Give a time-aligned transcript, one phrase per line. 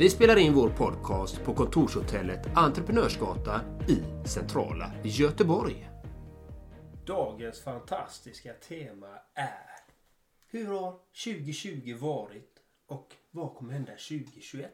[0.00, 5.90] Vi spelar in vår podcast på kontorshotellet Entreprenörsgata i centrala Göteborg.
[7.06, 9.76] Dagens fantastiska tema är
[10.46, 14.70] Hur har 2020 varit och vad kommer hända 2021?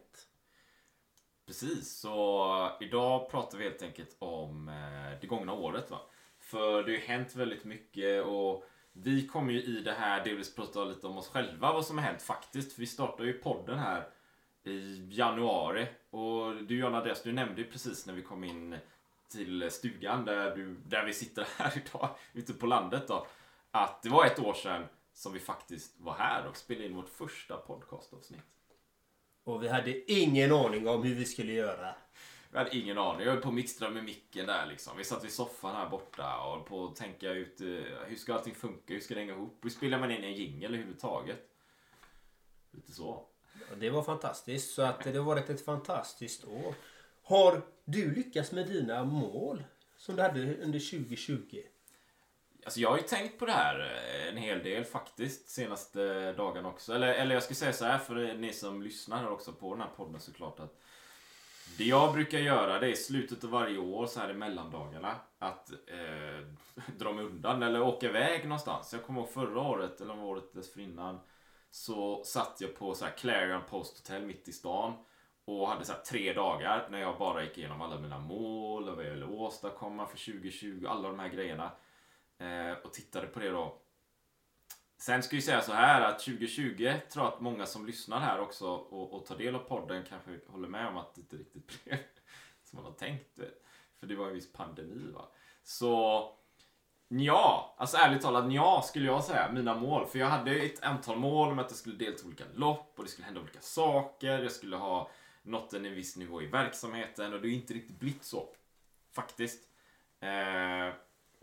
[1.47, 5.91] Precis, så idag pratar vi helt enkelt om eh, det gångna året.
[5.91, 6.01] Va?
[6.39, 10.55] För det har ju hänt väldigt mycket och vi kommer ju i det här delvis
[10.55, 12.73] prata lite om oss själva, vad som har hänt faktiskt.
[12.73, 14.09] För vi startade ju podden här
[14.67, 15.87] i januari.
[16.11, 18.77] Och du Jonna Andreas, du nämnde ju precis när vi kom in
[19.29, 23.27] till stugan där, du, där vi sitter här idag, ute på landet då.
[23.71, 27.09] Att det var ett år sedan som vi faktiskt var här och spelade in vårt
[27.09, 28.41] första podcastavsnitt.
[29.45, 31.95] Och vi hade ingen aning om hur vi skulle göra.
[32.51, 33.27] Vi hade ingen aning.
[33.27, 34.97] Jag höll på att mixtra med micken där liksom.
[34.97, 37.67] Vi satt vid soffan här borta och höll på att tänka ut eh,
[38.07, 38.95] hur ska allting funka?
[38.95, 39.59] Hur ska det hänga ihop?
[39.63, 41.49] Hur spelar man in en jingel överhuvudtaget?
[42.71, 43.27] Lite så.
[43.73, 44.75] Och det var fantastiskt.
[44.75, 46.75] Så att det har varit ett fantastiskt år.
[47.23, 49.65] Har du lyckats med dina mål
[49.97, 51.63] som du hade under 2020?
[52.65, 56.69] Alltså jag har ju tänkt på det här eh, en hel del faktiskt senaste dagarna
[56.69, 56.95] också.
[56.95, 59.91] Eller, eller jag ska säga så här för ni som lyssnar också på den här
[59.97, 60.81] podden såklart att
[61.79, 65.15] det jag brukar göra det är i slutet av varje år så här i mellandagarna
[65.39, 66.47] att eh,
[66.99, 68.93] dra mig undan eller åka iväg någonstans.
[68.93, 71.21] Jag kommer ihåg förra året eller året dessförinnan
[71.77, 74.95] så satt jag på så här Clarion Post Hotel mitt i stan
[75.45, 79.07] och hade så tre dagar när jag bara gick igenom alla mina mål och vad
[79.07, 81.71] jag ville åstadkomma för 2020, alla de här grejerna.
[82.39, 83.79] Eh, och tittade på det då.
[84.99, 88.41] Sen ska jag säga så här att 2020 tror jag att många som lyssnar här
[88.41, 91.85] också och, och tar del av podden kanske håller med om att det inte riktigt
[91.85, 91.99] blev
[92.65, 93.39] som man har tänkt.
[94.01, 95.29] För det var en viss pandemi va.
[95.63, 96.23] Så
[97.09, 100.07] Ja, alltså ärligt talat ja skulle jag säga, mina mål.
[100.07, 103.05] För jag hade ett antal mål om att jag skulle delta i olika lopp och
[103.05, 104.43] det skulle hända olika saker.
[104.43, 105.11] Jag skulle ha
[105.43, 108.49] nått en viss nivå i verksamheten och det har inte riktigt blivit så.
[109.15, 109.69] Faktiskt.
[110.21, 110.95] Eh,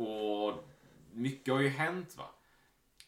[0.06, 0.64] och
[1.12, 2.30] mycket har ju hänt va.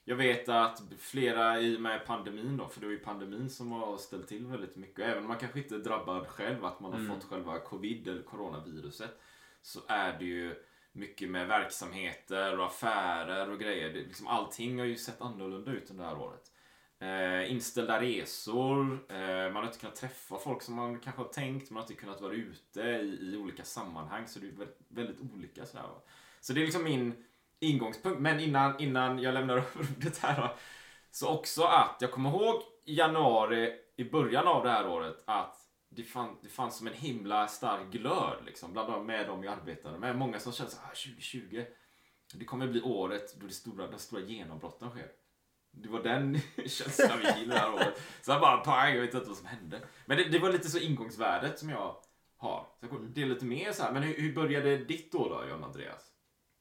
[0.07, 3.71] Jag vet att flera i och med pandemin då, för det var ju pandemin som
[3.71, 5.05] har ställt till väldigt mycket.
[5.05, 7.15] Även om man kanske inte är drabbad själv, att man har mm.
[7.15, 9.19] fått själva covid eller coronaviruset.
[9.61, 10.55] Så är det ju
[10.95, 13.89] mycket med verksamheter och affärer och grejer.
[13.93, 16.51] Det, liksom, allting har ju sett annorlunda ut under det här året.
[16.99, 21.69] Eh, inställda resor, eh, man har inte kunnat träffa folk som man kanske har tänkt,
[21.69, 24.27] man har inte kunnat vara ute i, i olika sammanhang.
[24.27, 25.83] Så det är väldigt, väldigt olika sådär.
[25.83, 26.01] Va?
[26.39, 27.23] Så det är liksom min
[27.59, 28.19] ingångspunkt.
[28.19, 30.55] Men innan, innan jag lämnar över ordet här då,
[31.11, 35.64] Så också att jag kommer ihåg i januari, i början av det här året, att
[35.95, 39.53] det, fann, det fanns som en himla stark glöd liksom, bland de, med dem jag
[39.53, 40.17] arbetade med.
[40.17, 43.99] Många som kände så här, 2020, ah, det kommer bli året då det stora, den
[43.99, 45.11] stora genombrotten sker.
[45.71, 48.01] Det var den känslan vi gick det här året.
[48.21, 49.81] Så jag bara pang, jag vet inte vad som hände.
[50.05, 51.95] Men det, det var lite så ingångsvärdet som jag
[52.37, 52.67] har.
[52.79, 53.91] Så jag det är lite mer så här.
[53.91, 56.14] Men hur, hur började ditt år då, John Andreas?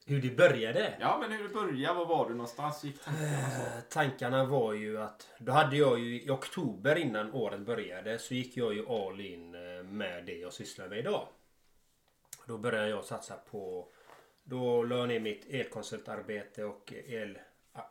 [0.07, 0.97] Hur det började?
[1.01, 1.95] Ja, men hur det började.
[1.95, 2.85] Var var du någonstans?
[2.85, 3.77] gick tankarna?
[3.77, 8.35] Uh, tankarna var ju att då hade jag ju i oktober innan året började så
[8.35, 11.29] gick jag ju all in eh, med det jag sysslar med idag.
[12.47, 13.89] Då började jag satsa på
[14.45, 17.39] då la jag ner mitt elkonsultarbete och el,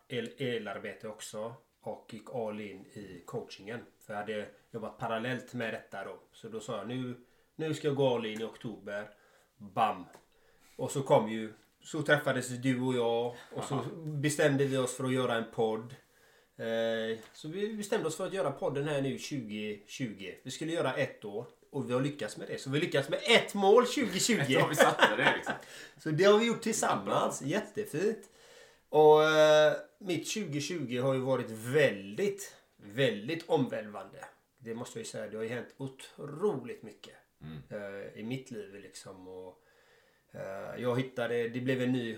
[0.08, 1.54] el, elarbete också.
[1.82, 3.80] Och gick all in i coachingen.
[4.00, 6.20] För jag hade jobbat parallellt med detta då.
[6.32, 7.16] Så då sa jag nu,
[7.56, 9.10] nu ska jag gå all in i oktober.
[9.58, 10.06] Bam!
[10.76, 11.54] Och så kom ju
[11.84, 15.96] så träffades du och jag och så bestämde vi oss för att göra en podd.
[16.58, 20.32] Eh, så vi bestämde oss för att göra podden här nu 2020.
[20.44, 22.58] Vi skulle göra ett år och vi har lyckats med det.
[22.58, 24.42] Så vi har lyckats med ett mål 2020.
[24.48, 25.54] ja, vi satte det liksom.
[25.98, 27.42] Så det har vi gjort tillsammans.
[27.42, 28.30] Jättefint.
[28.90, 34.26] Och eh, mitt 2020 har ju varit väldigt, väldigt omvälvande.
[34.58, 35.30] Det måste jag ju säga.
[35.30, 37.62] Det har ju hänt otroligt mycket mm.
[37.70, 39.28] eh, i mitt liv liksom.
[39.28, 39.64] Och,
[40.78, 42.18] jag hittade, det blev en ny,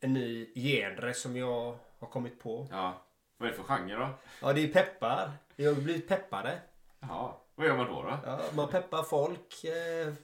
[0.00, 2.68] en ny genre som jag har kommit på.
[2.70, 3.02] Ja.
[3.38, 4.08] Vad är det för genre då?
[4.42, 5.30] Ja, det är peppar.
[5.56, 6.60] Jag har blivit peppare.
[7.00, 7.32] Jaha.
[7.54, 8.02] Vad gör man då?
[8.02, 8.18] då?
[8.24, 10.14] Ja, man peppar folk eh,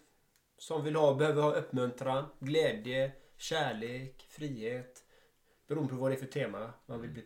[0.59, 4.99] som vill ha, behöver ha uppmuntran, glädje, kärlek, frihet.
[5.69, 7.23] Beroende på vad det är för tema man vill bli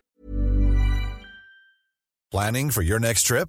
[2.30, 3.48] Planning for your next trip?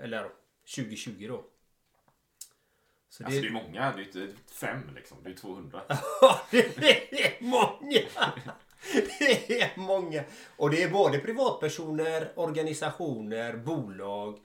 [0.00, 0.30] Eller
[0.76, 1.44] 2020 då.
[3.08, 5.18] Så Alltså det är många, det är inte fem liksom.
[5.22, 5.82] Det är 200.
[6.20, 8.00] Ja, det är många!
[9.18, 10.24] Det är många.
[10.56, 14.38] Och det är både privatpersoner, organisationer, bolag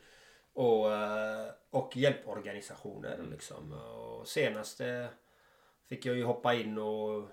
[0.54, 3.26] och, eh, och hjälporganisationer.
[3.32, 3.74] Liksom.
[3.74, 5.10] Och senaste
[5.86, 7.30] fick jag ju hoppa in och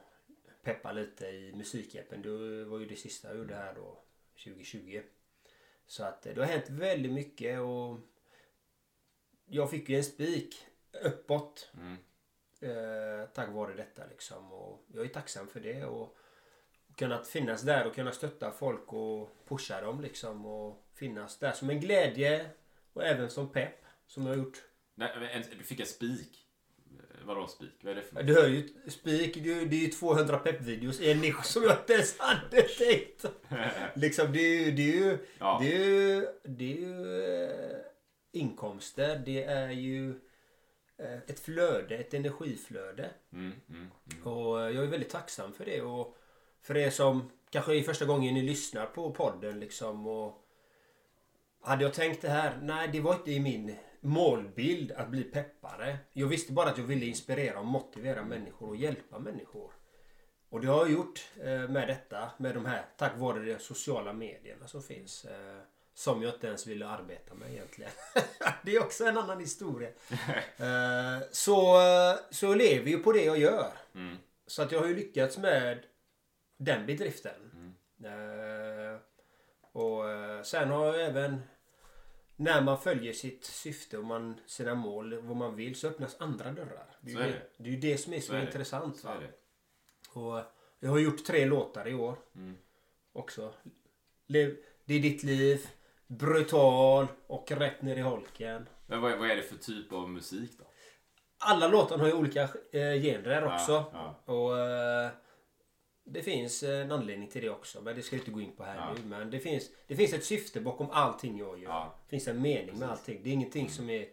[0.63, 2.23] peppa lite i Musikhjälpen.
[2.23, 4.03] Det var ju det sista jag gjorde här då
[4.45, 5.03] 2020.
[5.87, 7.99] Så att det har hänt väldigt mycket och
[9.53, 10.67] jag fick ju en spik
[11.05, 11.71] uppåt.
[11.77, 11.97] Mm.
[12.61, 14.53] Eh, tack vare detta liksom.
[14.53, 15.85] Och jag är tacksam för det.
[15.85, 16.03] Och,
[16.89, 20.47] och kunnat finnas där och kunna stötta folk och pusha dem liksom.
[20.47, 22.47] Och finnas där som en glädje
[22.93, 23.79] och även som pepp.
[24.07, 24.63] Som jag har gjort.
[24.95, 26.47] Nej, du fick en spik.
[26.99, 27.73] Eh, Vadå spik?
[27.83, 28.27] Vad är det för något?
[28.27, 29.35] Du hör ju spik.
[29.35, 32.19] Det är ju- det är ju 200 peppvideos i en nisch som jag inte ens
[32.19, 33.25] hade tänkt.
[33.95, 34.71] liksom det är ju...
[34.73, 35.59] Det är ju, Ja.
[35.63, 37.77] det är ju, det är ju eh,
[38.33, 39.23] inkomster.
[39.27, 40.11] Det är ju
[40.99, 41.97] eh, ett flöde.
[41.97, 43.11] Ett energiflöde.
[43.33, 44.27] Mm, mm, mm.
[44.27, 45.83] Och eh, jag är väldigt tacksam för det.
[45.83, 46.17] Och
[46.63, 50.07] för er som kanske är första gången ni lyssnar på podden liksom.
[50.07, 50.47] Och
[51.61, 52.59] hade jag tänkt det här?
[52.63, 55.99] Nej, det var inte i min målbild att bli peppare.
[56.13, 59.73] Jag visste bara att jag ville inspirera och motivera människor och hjälpa människor.
[60.49, 64.13] Och det har jag gjort eh, med detta, med de här, tack vare de sociala
[64.13, 65.27] medierna som finns.
[65.95, 67.91] Som jag inte ens ville arbeta med egentligen.
[68.65, 69.89] det är också en annan historia.
[70.57, 73.73] Eh, Så, eh, så jag lever ju på det jag gör.
[73.95, 74.17] Mm.
[74.47, 75.85] Så att jag har ju lyckats med
[76.57, 77.75] den bedriften.
[78.05, 79.01] Eh,
[79.73, 80.05] och
[80.47, 81.43] sen har jag även
[82.37, 86.53] när man följer sitt syfte och man, sina mål, vad man vill, så öppnas andra
[86.53, 86.97] dörrar.
[87.01, 87.33] Det är, är det.
[87.33, 87.43] det.
[87.57, 88.97] det är ju det som är så, Så är intressant.
[88.97, 89.09] Så.
[90.21, 90.43] Och
[90.81, 92.19] jag har gjort tre låtar i år.
[92.35, 92.57] Mm.
[93.13, 93.55] Också.
[94.27, 95.67] Lev, det är ditt liv,
[96.19, 98.69] Brutal och Rätt ner i holken.
[98.87, 100.65] Men vad, vad är det för typ av musik då?
[101.39, 102.49] Alla låtarna har ju olika eh,
[103.03, 103.85] genrer Ja, också.
[103.93, 104.23] ja.
[104.35, 105.11] Och eh,
[106.05, 107.81] Det finns en anledning till det också.
[107.83, 108.95] Men det ska jag inte gå in på här Ja.
[108.97, 109.09] nu.
[109.09, 111.71] Men det finns, det finns ett syfte bakom allting jag gör.
[111.71, 111.99] Ja.
[112.05, 113.21] Det finns en mening med allting.
[113.23, 114.07] Det är ingenting som är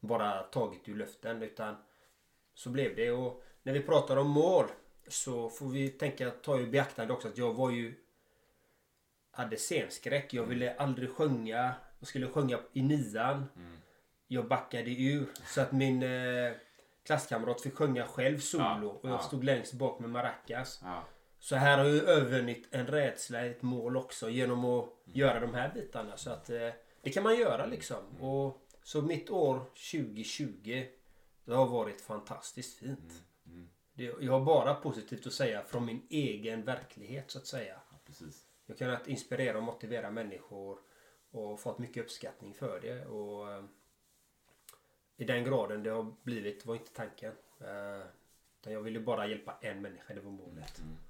[0.00, 1.42] bara taget ur luften.
[1.42, 1.76] Utan
[2.54, 3.10] så blev det.
[3.10, 4.64] Och när vi pratar om mål
[5.08, 7.94] så får vi tänka, ta i beaktande också att jag var ju
[9.30, 10.34] hade scenskräck.
[10.34, 11.74] Jag ville aldrig sjunga.
[11.98, 13.46] Jag skulle sjunga i nian.
[14.28, 15.28] Jag backade ur.
[15.46, 16.52] Så att min eh,
[17.06, 18.64] klasskamrat fick sjunga själv solo.
[18.64, 19.18] Ja, och jag ja.
[19.18, 20.80] stod längst bak med maracas.
[20.82, 21.04] Ja.
[21.38, 25.54] Så här har jag ju övervunnit en rädsla, ett mål också genom att göra de
[25.54, 26.16] här bitarna.
[26.16, 26.68] Så att eh,
[27.02, 28.20] det kan man göra liksom.
[28.20, 29.58] Och, så mitt år
[29.92, 30.86] 2020
[31.44, 33.22] det har varit fantastiskt fint.
[33.94, 37.80] Det, jag har bara positivt att säga från min egen verklighet så att säga.
[38.06, 38.49] Precis.
[38.70, 40.78] Jag har kunnat inspirera och motivera människor
[41.30, 43.06] och fått mycket uppskattning för det.
[43.06, 43.64] Och eh,
[45.16, 47.32] I den graden det har blivit var inte tanken.
[47.60, 48.06] Eh,
[48.60, 50.78] utan jag ville bara hjälpa en människa, det var målet.
[50.78, 51.02] Mm, mm.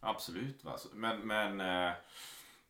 [0.00, 0.64] Absolut.
[0.64, 0.78] Va?
[0.92, 1.94] Men, men, eh,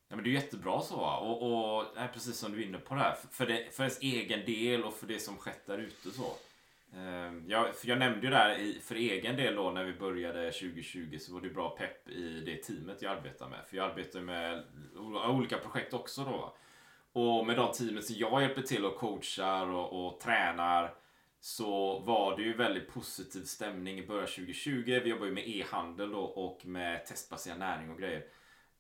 [0.09, 0.97] ja, men det är jättebra så.
[0.97, 1.17] Va?
[1.19, 3.15] Och, och nej, precis som du är inne på det här.
[3.15, 6.11] För, för, det, för ens egen del och för det som skett där ute.
[6.11, 6.37] så.
[6.97, 10.53] Ehm, jag, för jag nämnde ju där i, för egen del då när vi började
[10.53, 13.59] 2020 så var det bra pepp i det teamet jag arbetar med.
[13.67, 14.65] För jag arbetar med
[15.29, 16.55] olika projekt också då.
[17.13, 20.95] Och med de teamet som jag hjälper till och coachar och, och tränar
[21.41, 25.01] så var det ju väldigt positiv stämning i början 2020.
[25.05, 28.25] Vi jobbar ju med e-handel då och med testbaserad näring och grejer.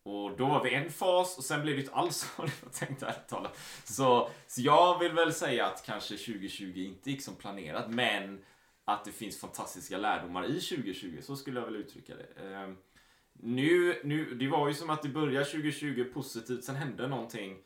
[0.04, 2.78] Och då var vi en fas och sen blev det inte alls som det tänkte
[2.86, 3.58] tänkt ärligt talat.
[3.84, 8.44] Så, så jag vill väl säga att kanske 2020 inte gick som planerat men
[8.84, 11.18] att det finns fantastiska lärdomar i 2020.
[11.22, 12.46] Så skulle jag väl uttrycka det.
[12.46, 12.76] Ehm,
[13.32, 17.58] nu, nu, det var ju som att det började 2020 positivt, sen hände någonting.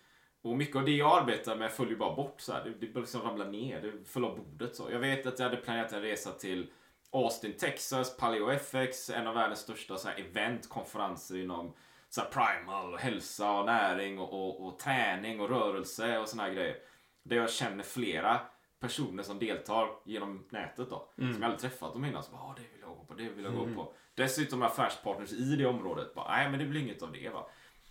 [0.43, 2.41] Och mycket av det jag arbetar med föll ju bara bort.
[2.41, 2.65] Så här.
[2.65, 4.77] Det, det liksom ramla ner, det föll av bordet.
[4.77, 4.89] Så.
[4.91, 6.67] Jag vet att jag hade planerat en resa till
[7.11, 11.73] Austin, Texas, Paleo FX, en av världens största så här, event, konferenser inom
[12.17, 16.77] så primal, hälsa och näring och, och, och träning och rörelse och såna här grejer.
[17.23, 18.41] Där jag känner flera
[18.81, 21.13] personer som deltar genom nätet då.
[21.17, 22.23] Som jag aldrig träffat dem innan.
[22.23, 23.93] Så bara, ah, det vill jag gå på, det vill jag gå på.
[24.15, 26.15] Dessutom affärspartners i det området.
[26.15, 27.47] Bara, nej men det blir inget av det va.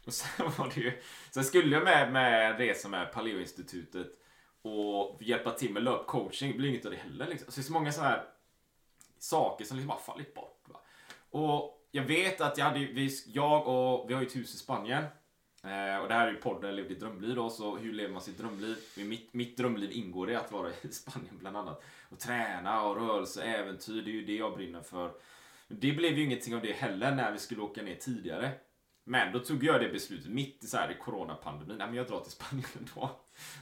[0.06, 1.02] Och sen var det ju,
[1.32, 4.08] sen skulle jag med, med en resa med Paleo-institutet
[4.62, 6.52] och hjälpa till med löpcoaching.
[6.52, 7.52] Det blir inget av det heller liksom.
[7.52, 8.24] Så det är så många så här
[9.20, 10.64] saker som liksom bara fallit bort.
[10.66, 10.80] Va?
[11.30, 14.58] Och jag vet att jag hade, vi, jag och, vi har ju ett hus i
[14.58, 15.04] Spanien.
[15.64, 18.22] Eh, och det här är ju podden Lev ditt drömliv då, så hur lever man
[18.22, 18.78] sitt drömliv?
[18.98, 21.84] Mitt, mitt drömliv ingår i att vara i Spanien bland annat.
[22.10, 25.12] Och träna och rörelse, äventyr, det är ju det jag brinner för.
[25.68, 28.52] Det blev ju ingenting av det heller när vi skulle åka ner tidigare.
[29.04, 31.78] Men då tog jag det beslutet mitt i så här i coronapandemin.
[31.78, 33.10] Nej men jag drar till Spanien ändå.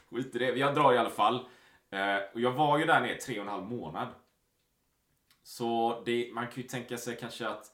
[0.09, 0.45] Skit i det.
[0.45, 1.35] Jag drar i alla fall.
[1.89, 4.07] Eh, och jag var ju där nere tre och en halv månad.
[5.43, 7.72] Så det, man kan ju tänka sig kanske att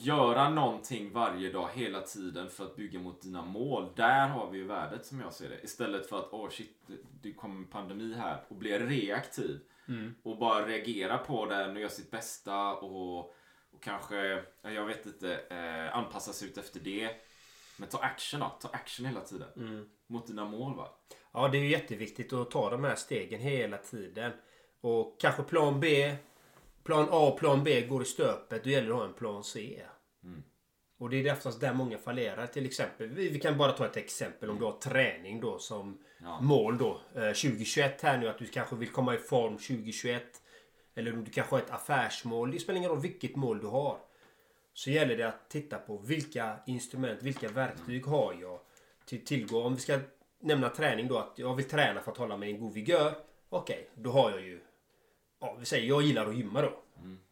[0.00, 3.88] göra någonting varje dag hela tiden för att bygga mot dina mål.
[3.96, 5.60] Där har vi ju värdet som jag ser det.
[5.62, 6.80] Istället för att åh oh shit,
[7.22, 9.60] det- kommer en pandemi här och bli reaktiv.
[10.22, 15.06] Och bara reagera på den och göra sitt bästa och, och kanske, ja, jag vet
[15.06, 17.10] inte, eh, anpassa sig ut efter det.
[17.78, 18.46] Men ta action då.
[18.60, 19.48] Ta action hela tiden.
[20.06, 20.88] Mot dina mål va.
[21.32, 24.32] Ja, det är ju jätteviktigt att ta de här stegen hela tiden.
[24.80, 26.16] Och kanske plan B,
[26.86, 28.64] plan A och plan B går i stöpet.
[28.64, 29.80] Då gäller det att ha en plan C.
[30.98, 32.46] Och det är oftast där många fallerar.
[32.46, 34.50] Till exempel, vi, vi kan bara ta ett exempel.
[34.50, 36.40] Om du har träning då som Ja.
[36.40, 37.00] mål då.
[37.14, 40.22] Eh, 2021 här nu att du kanske vill komma i form 2021.
[40.94, 42.50] Eller om du kanske har ett affärsmål.
[42.50, 43.98] Det spelar ingen roll vilket mål du har.
[44.74, 48.60] Så gäller det att titta på vilka instrument, vilka verktyg har jag
[49.06, 49.64] till tillgång.
[49.64, 49.98] Om vi ska
[50.40, 51.18] nämna träning då.
[51.18, 53.14] Att jag vill träna för att hålla mig i en god vigör.
[53.48, 54.60] Okej, då har jag ju...
[55.40, 56.82] Ja, vi säger jag gillar att gymma då.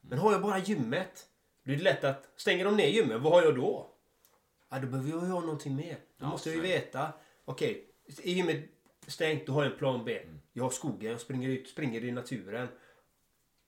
[0.01, 1.27] Men har jag bara gymmet.
[1.65, 3.91] Då är det lätt att stänger de ner gymmet, vad har jag då?
[4.71, 5.95] Ja, då behöver jag ju ha någonting mer.
[5.95, 7.13] Då Ja, måste jag ju veta.
[7.45, 7.87] Okej,
[8.23, 8.65] är gymmet
[9.07, 10.21] stängt, då har jag en plan B.
[10.53, 12.69] Jag har skogen, jag springer ut, springer i naturen.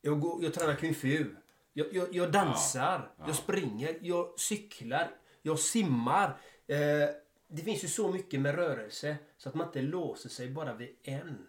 [0.00, 1.36] Jag, går, jag tränar kung fu.
[1.72, 5.10] Jag, jag, jag dansar, jag springer, jag cyklar,
[5.42, 6.28] jag simmar.
[6.66, 7.08] Eh,
[7.48, 10.96] det finns ju så mycket med rörelse så att man inte låser sig bara vid
[11.02, 11.46] en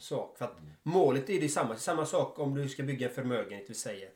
[0.00, 0.38] sak.
[0.38, 1.76] För att målet är detsamma.
[1.76, 4.10] Samma sak om du ska bygga en förmögenhet, vi säger.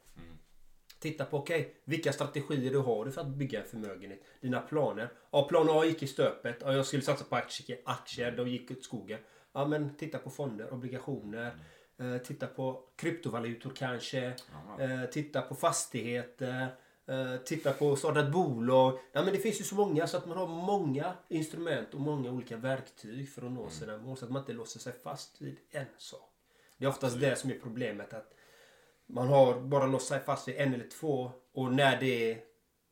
[0.99, 4.21] Titta på, okej, vilka strategier du har för att bygga en förmögenhet?
[4.41, 5.09] Dina planer.
[5.31, 6.57] Ja, plan A gick i stöpet.
[6.61, 9.19] Ja, jag skulle satsa på aktier, aktier då gick åt skogen.
[9.53, 11.57] Ja, men titta på fonder, obligationer.
[11.99, 14.25] Eh, titta på kryptovalutor kanske.
[14.79, 16.69] Eh, titta på fastigheter.
[17.13, 18.99] Eh, titta på starta ett bolag.
[19.13, 22.31] Ja, men det finns ju så många så att man har många instrument och många
[22.31, 24.17] olika verktyg för att nå sina mål.
[24.17, 26.31] Så att man inte låser sig fast vid en sak.
[26.79, 28.15] Det är oftast det som är problemet.
[28.15, 28.35] att
[29.07, 32.39] man har bara låst sig fast vid en eller två och när det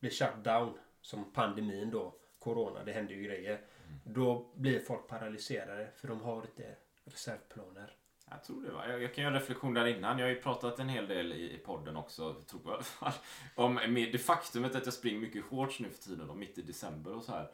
[0.01, 3.61] blir shutdown som pandemin då, corona, det händer ju grejer.
[4.05, 8.00] Då blir folk paralyserade för de har inte reservplaner.
[8.31, 8.89] Jag tror det va.
[8.89, 10.19] Jag, jag kan göra en reflektion där innan.
[10.19, 12.83] Jag har ju pratat en hel del i, i podden också, tror jag i alla
[12.83, 13.13] fall.
[13.55, 16.63] Om med det faktumet att jag springer mycket shorts nu för tiden, då, mitt i
[16.63, 17.51] december och så här.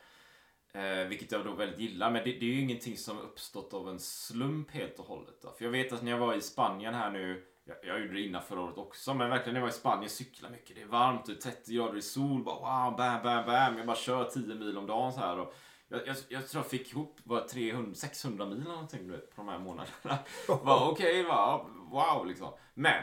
[0.76, 2.10] Eh, vilket jag då väldigt gillar.
[2.10, 5.42] Men det, det är ju ingenting som uppstått av en slump helt och hållet.
[5.42, 5.50] Då.
[5.50, 8.20] För jag vet att när jag var i Spanien här nu, jag, jag gjorde det
[8.20, 10.86] innan förra året också, men verkligen när jag var i Spanien, cykla mycket, det är
[10.86, 13.78] varmt, det är 30 grader i sol, bara wow, bam, bam, bam.
[13.78, 15.38] Jag bara kör 10 mil om dagen så här.
[15.38, 15.54] Och
[15.88, 19.30] jag, jag, jag tror jag fick ihop bara 300, 600 mil eller någonting du vet,
[19.30, 20.18] på de här månaderna.
[20.64, 22.52] Okej, va, wow liksom.
[22.74, 23.02] Men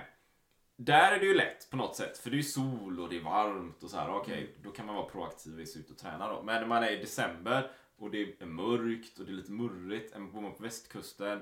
[0.75, 2.17] där är det ju lätt på något sätt.
[2.17, 4.15] För det är sol och det är varmt och så här.
[4.15, 6.43] Okej, då kan man vara proaktiv och sig ut och träna då.
[6.43, 10.17] Men när man är i december och det är mörkt och det är lite murrigt.
[10.17, 11.41] Bor man på västkusten.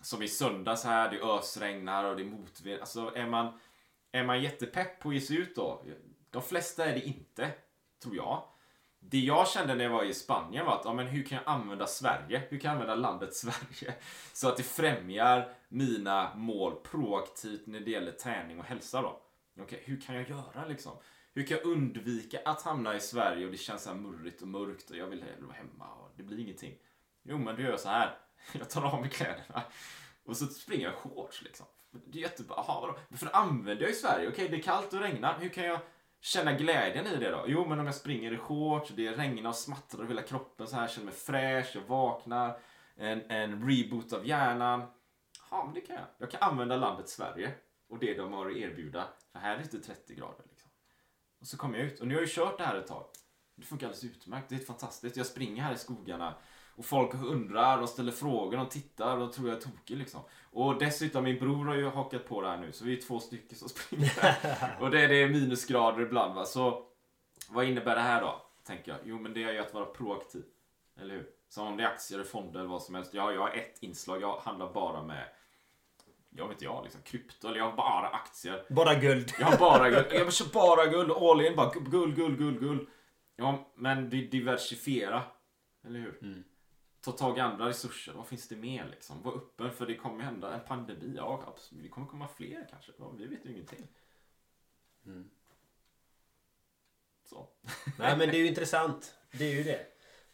[0.00, 2.80] Som i söndags här, det ösregnar och det är motvind.
[2.80, 3.58] Alltså är man,
[4.12, 5.84] är man jättepepp på att ge sig ut då?
[6.30, 7.50] De flesta är det inte,
[8.02, 8.51] tror jag.
[9.04, 11.54] Det jag kände när jag var i Spanien var att, ja, men hur kan jag
[11.54, 12.42] använda Sverige?
[12.48, 13.94] Hur kan jag använda landet Sverige?
[14.32, 19.20] Så att det främjar mina mål proaktivt när det gäller träning och hälsa då.
[19.60, 20.92] Okej, hur kan jag göra liksom?
[21.34, 24.48] Hur kan jag undvika att hamna i Sverige och det känns så här murrigt och
[24.48, 26.74] mörkt och jag vill hellre vara hemma och det blir ingenting.
[27.22, 28.18] Jo, men då gör jag så här.
[28.52, 29.62] Jag tar av mig kläderna
[30.24, 31.66] Och så springer jag i shorts liksom.
[31.90, 32.54] Det är jättebra.
[32.56, 32.98] Jaha, vadå?
[33.16, 34.28] För då använder jag i Sverige.
[34.28, 35.38] Okej, det är kallt och regnar.
[35.38, 35.80] Hur kan jag
[36.22, 37.44] känna glädjen i det då?
[37.46, 40.76] Jo, men om jag springer i shorts, det regnar och smattrar över hela kroppen så
[40.76, 42.58] här, känner mig fräsch, jag vaknar.
[42.96, 44.82] En, en reboot av hjärnan.
[45.50, 46.04] Ja, men det kan jag.
[46.18, 47.54] Jag kan använda landet Sverige
[47.88, 49.08] och det de har att erbjuda.
[49.32, 50.70] För här är det inte 30 grader liksom.
[51.40, 52.00] Och så kommer jag ut.
[52.00, 53.06] Och nu har jag ju kört det här ett tag.
[53.56, 54.48] Det funkar alldeles utmärkt.
[54.48, 55.16] Det är fantastiskt.
[55.16, 56.34] Jag springer här i skogarna.
[56.76, 60.20] Och folk undrar, de ställer frågor, de tittar och tror jag är tokig liksom.
[60.52, 62.72] Och dessutom, min bror har ju hakat på det här nu.
[62.72, 64.12] Så vi är två stycken som springer.
[64.80, 66.44] och det är, det är minusgrader ibland va.
[66.44, 66.84] Så
[67.50, 68.42] vad innebär det här då?
[68.66, 69.00] Tänker jag.
[69.04, 70.44] Jo men det är ju att vara proaktiv.
[71.00, 71.26] Eller hur?
[71.48, 73.14] Som om det är aktier, fonder eller vad som helst.
[73.14, 75.24] Jag, jag har ett inslag, jag handlar bara med
[76.36, 78.64] jag vet inte jag, liksom krypto eller jag har bara aktier.
[78.70, 79.32] Bara guld.
[79.38, 80.06] Jag har bara guld.
[80.10, 81.10] Jag kör bara guld.
[81.12, 81.56] All in.
[81.56, 82.86] Bara guld, guld, guld, guld.
[83.36, 85.22] Ja, men di- diversifiera.
[85.86, 86.44] Eller hur?
[87.04, 88.12] Ta tag i andra resurser.
[88.12, 89.22] Vad finns det mer liksom?
[89.22, 91.14] Var öppen för det kommer hända en pandemi.
[91.16, 91.82] Ja, absolut.
[91.84, 92.92] Det kommer komma fler kanske.
[92.98, 93.88] Ja, vi vet ju ingenting.
[97.24, 97.48] Så.
[97.98, 99.14] Nej men det är ju intressant.
[99.32, 99.86] Det är ju det.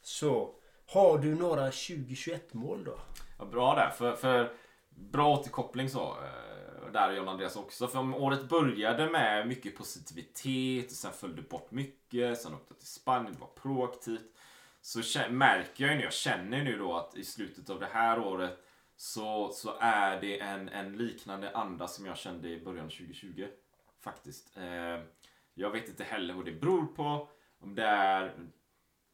[0.03, 0.55] Så,
[0.87, 2.99] har du några 2021 mål då?
[3.39, 3.91] Ja, bra där.
[3.91, 4.55] För, för
[4.91, 6.01] bra återkoppling så.
[6.25, 7.89] eh, Där är John Andreas också.
[7.89, 10.87] För om året började med mycket positivitet.
[10.87, 12.41] Och sen följde bort mycket.
[12.41, 13.33] Sen åkte till Spanien.
[13.35, 14.38] Det var proaktivt.
[14.89, 16.05] Så märker jag ju nu.
[16.05, 18.59] Jag känner nu då att i slutet av det här året.
[18.97, 23.47] Så, så är det en, en liknande anda som jag kände i början av 2020.
[24.01, 24.57] Faktiskt.
[24.57, 25.03] Eh,
[25.55, 27.29] jag vet inte heller vad det beror på.
[27.61, 28.35] Om det är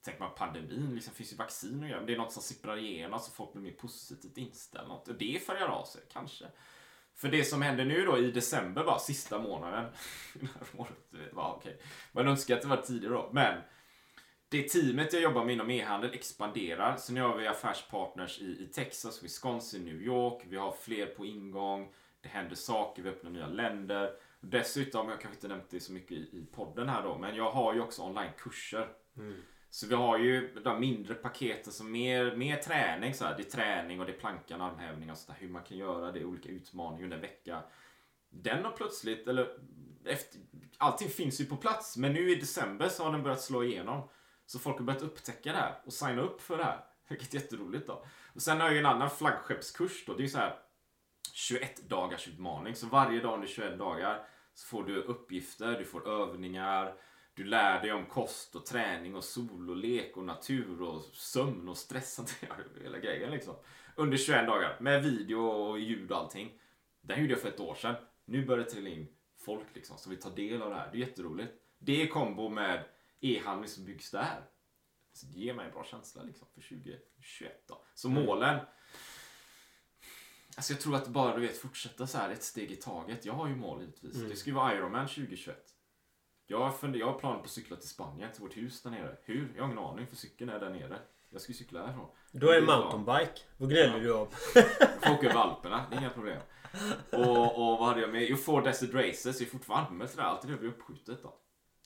[0.04, 1.98] Tänk man pandemin, liksom finns ju vaccin och göra.
[1.98, 4.94] Men det är något som sipprar igenom så folk blir mer positivt inställda.
[4.94, 6.44] Och det färgar av sig, kanske.
[7.14, 9.92] För det som händer nu då i december, bara sista månaden.
[10.34, 11.60] det året, vet, bara.
[12.12, 13.30] Man önskar att det var tidigare då.
[13.32, 13.60] Men
[14.54, 16.96] det teamet jag jobbar med inom e-handel expanderar.
[16.96, 20.42] Så nu har vi affärspartners i, i Texas, Wisconsin, New York.
[20.48, 21.92] Vi har fler på ingång.
[22.20, 24.10] Det händer saker, vi öppnar nya länder.
[24.40, 27.50] Dessutom, jag kanske inte nämnt det så mycket i, i podden här då, men jag
[27.50, 28.88] har ju också onlinekurser.
[29.70, 33.14] Så vi har ju de mindre paketen som mer, mer träning.
[33.14, 33.36] Så här.
[33.36, 36.12] Det är träning och det är plankan, armhävning och så där, hur man kan göra
[36.12, 37.62] det, olika utmaningar under en vecka.
[38.30, 39.58] Den har plötsligt, eller
[40.04, 40.40] efter,
[40.78, 41.96] allting finns ju på plats.
[41.96, 44.08] Men nu i december så har den börjat slå igenom.
[44.46, 46.84] Så folk har börjat upptäcka det här och signa upp för det här.
[47.08, 48.04] Vilket är jätteroligt då.
[48.34, 50.14] Och sen har jag ju en annan flaggskeppskurs då.
[50.14, 50.58] Det är ju så här
[51.32, 52.74] 21 dagars utmaning.
[52.74, 56.94] Så varje dag under 21 dagar så får du uppgifter, du får övningar.
[57.34, 61.68] Du lär dig om kost och träning och sol och lek och natur och sömn
[61.68, 62.52] och stresshantering.
[62.82, 63.54] Hela grejen liksom.
[63.96, 64.76] Under 21 dagar.
[64.80, 66.52] Med video och ljud och allting.
[67.00, 67.94] Det här gjorde jag för ett år sedan.
[68.24, 69.08] Nu börjar det trilla in
[69.44, 70.88] folk liksom som vill ta del av det här.
[70.92, 71.52] Det är jätteroligt.
[71.78, 72.84] Det är kombo med
[73.24, 74.44] e-handel som byggs där.
[75.12, 77.84] Så det ger mig en bra känsla liksom för 2021 då.
[77.94, 78.60] Så målen.
[80.56, 83.24] Alltså jag tror att bara du vet fortsätta så här ett steg i taget.
[83.24, 84.22] Jag har ju mål givetvis.
[84.22, 85.56] Det ska ju vara Ironman 2021.
[86.46, 88.90] Jag har, fund- jag har planer på att cykla till Spanien, till vårt hus där
[88.90, 89.16] nere.
[89.22, 89.52] Hur?
[89.56, 90.98] Jag har ingen aning för cykeln är där nere.
[91.30, 92.08] Jag ska ju cykla härifrån.
[92.32, 93.40] Då är Det mountainbike.
[93.56, 94.26] Vad gnäller du om?
[94.30, 96.40] Får åka över Alperna, det är inga problem.
[97.12, 98.22] Och, och vad hade jag med?
[98.22, 100.28] Jo, Four Desert Races är fortfarande det här.
[100.28, 101.38] Alltid det blir uppskjutet då.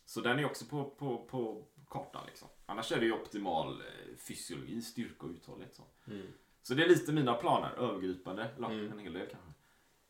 [0.09, 2.49] Så den är också på, på, på kartan liksom.
[2.67, 5.75] Annars är det ju optimal eh, fysiologi, styrka och uthållighet.
[5.75, 5.83] Så.
[6.63, 8.51] så det är lite mina planer, övergripande.
[8.57, 9.53] Eller en hel del kanske.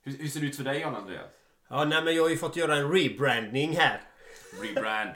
[0.02, 1.30] Hur, hur ser det ut för dig John Andreas?
[1.68, 4.00] Ja, nej men jag har ju fått göra en rebranding här.
[4.62, 5.10] Rebrand.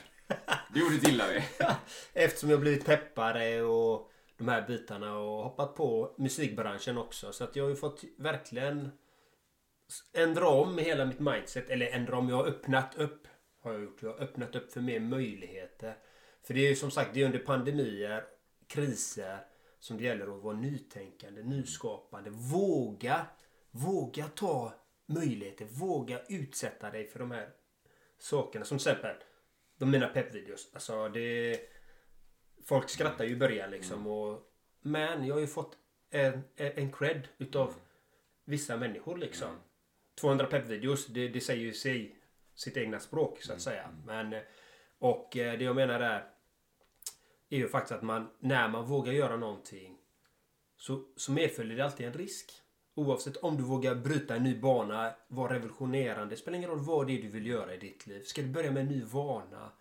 [0.74, 1.66] Det gjorde det illa vi.
[2.24, 7.32] Eftersom jag blivit peppare och de här bitarna och hoppat på musikbranschen också.
[7.32, 8.90] Så att jag har ju fått verkligen
[10.12, 11.70] ändra om hela mitt mindset.
[11.70, 13.28] Eller ändra om, jag har öppnat upp.
[13.62, 14.02] Har jag gjort.
[14.02, 15.94] Jag har öppnat upp för mer möjligheter.
[16.42, 18.24] För det är ju som sagt, det är under pandemier,
[18.66, 19.38] kriser
[19.78, 22.30] som det gäller att vara nytänkande, nyskapande.
[22.30, 23.26] Våga,
[23.70, 24.72] våga ta
[25.06, 25.64] möjligheter.
[25.64, 27.50] Våga utsätta dig för de här
[28.18, 28.64] sakerna.
[28.64, 29.16] Som till exempel
[29.78, 30.70] de mina peppvideos.
[30.72, 31.60] Alltså det...
[32.64, 34.06] Folk skrattar ju i början liksom.
[34.06, 35.76] Och, men jag har ju fått
[36.10, 37.74] en, en cred utav
[38.44, 39.56] vissa människor liksom.
[40.20, 42.21] 200 peppvideos, det, det säger ju sig
[42.54, 43.88] sitt egna språk så att säga.
[44.06, 44.40] Men, eh,
[44.98, 46.28] och eh, det jag menar är
[47.50, 49.98] är ju faktiskt att man, när man vågar göra någonting
[50.76, 52.52] så, så medföljer det alltid en risk.
[52.94, 56.34] Oavsett om du vågar bryta en ny bana, vara revolutionerande.
[56.34, 58.22] Det spelar ingen roll vad det är du vill göra i ditt liv.
[58.22, 59.72] Ska du börja med en ny vana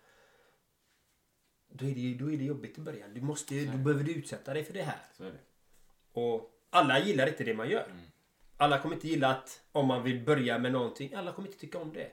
[1.74, 3.14] då är det, då är det jobbigt i början.
[3.14, 5.00] Du, måste, då behöver du utsätta dig för det här.
[5.18, 5.32] Det.
[6.12, 7.86] Och alla gillar inte det man gör.
[8.56, 11.14] Alla kommer inte gilla att om man vill börja med någonting.
[11.14, 12.10] Alla kommer inte tycka om det.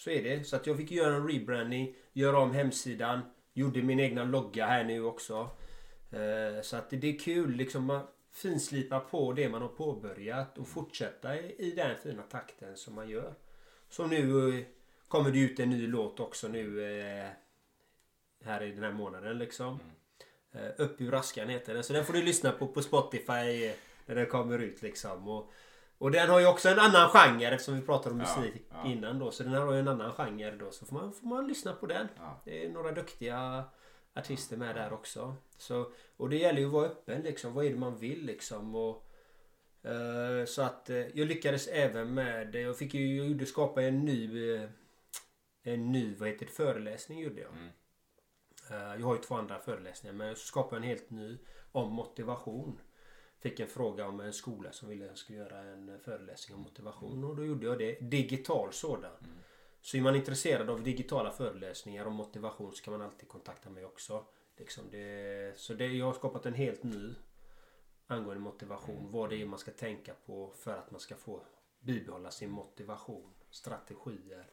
[0.00, 0.44] Så är det.
[0.44, 1.94] Så att jag fick göra en rebranding.
[2.12, 3.20] Göra om hemsidan.
[3.52, 5.50] Gjorde min egna logga här nu också.
[6.10, 7.50] Eh, Så att det, är kul.
[7.50, 12.94] Liksom, man- finslipa på det man har påbörjat och fortsätta i, den fina takten som
[12.94, 13.34] man gör.
[13.88, 14.64] Så nu eh,
[15.08, 17.28] kommer det ut en ny låt också nu eh,
[18.44, 19.80] här i den här månaden liksom.
[20.52, 21.84] Eh, Upp ur askan heter den.
[21.84, 23.72] Så den får du lyssna på på Spotify
[24.06, 25.28] när den kommer ut liksom.
[25.28, 25.50] Och,
[26.00, 28.86] och den har ju också en annan genre eftersom vi pratade om Ja, musik ja.
[28.86, 29.30] innan då.
[29.30, 30.70] Så den här har ju en annan genre då.
[30.70, 32.08] Så får man, får man lyssna på den.
[32.16, 32.42] Ja.
[32.44, 33.64] Det är några duktiga
[34.14, 35.36] artister med där också.
[35.58, 37.54] Så, och det gäller ju att vara öppen liksom.
[37.54, 38.74] Vad är det man vill liksom?
[38.74, 39.06] Och,
[39.82, 44.04] eh, så att eh, jag lyckades även med Jag fick ju jag gjorde skapa en
[44.04, 44.68] ny eh,
[45.62, 47.52] En ny vad heter det, föreläsning gjorde jag.
[47.52, 47.68] Mm.
[48.70, 51.38] Eh, jag har ju två andra föreläsningar men jag skapade en helt ny
[51.72, 52.80] om motivation.
[53.40, 56.62] Fick en fråga om en skola som ville att jag skulle göra en föreläsning om
[56.62, 58.00] motivation och då gjorde jag det.
[58.00, 59.12] Digital sådan.
[59.80, 63.84] Så är man intresserad av digitala föreläsningar om motivation så kan man alltid kontakta mig
[63.84, 64.24] också.
[64.56, 67.14] Liksom det, så det, jag har skapat en helt ny
[68.06, 69.10] angående motivation.
[69.10, 71.42] Vad det är man ska tänka på för att man ska få
[71.80, 73.34] bibehålla sin motivation.
[73.50, 74.50] Strategier.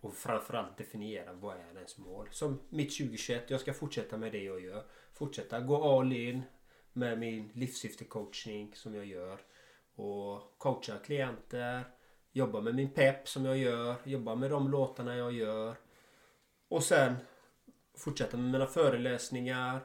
[0.00, 2.28] Och framförallt definiera vad är ens mål.
[2.30, 3.50] Som mitt 2021.
[3.50, 4.84] Jag ska fortsätta med det jag gör.
[5.12, 6.42] Fortsätta gå all in
[6.92, 9.40] med min livssyftecoachning som jag gör.
[9.94, 11.84] Och coacha klienter.
[12.32, 13.94] Jobba med min pepp som jag gör.
[14.04, 15.74] Jobba med de låtarna jag gör.
[16.68, 17.16] Och sen
[17.98, 19.80] fortsätta med mina föreläsningar.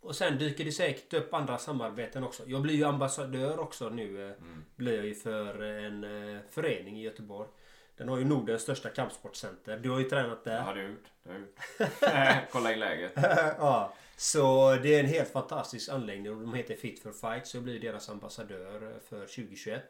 [0.00, 2.42] Och sen dyker det säkert upp andra samarbeten också.
[2.46, 4.28] Jag blir ju ambassadör också nu.
[4.28, 4.34] eh,
[4.76, 7.48] Blir jag ju för en eh, förening i Göteborg.
[7.96, 9.78] Den har ju Nordens största kampsportcenter.
[9.78, 10.52] Du har ju tränat där.
[10.54, 11.04] Det har du gjort.
[11.22, 12.44] Det har jag gjort.
[12.52, 13.12] Kolla in läget.
[13.58, 17.56] ja, så det är en helt fantastisk anläggning och de heter Fit for Fight så
[17.56, 19.82] jag blir deras ambassadör för 2021.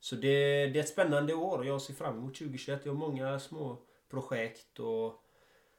[0.00, 2.80] Så det, det är ett spännande år och jag ser fram emot 2021.
[2.84, 3.78] Jag har många små
[4.10, 5.24] projekt och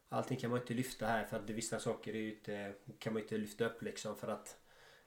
[0.10, 3.22] allting kan man inte lyfta här för att det, vissa saker är inte, kan man
[3.22, 4.58] inte lyfta upp liksom för att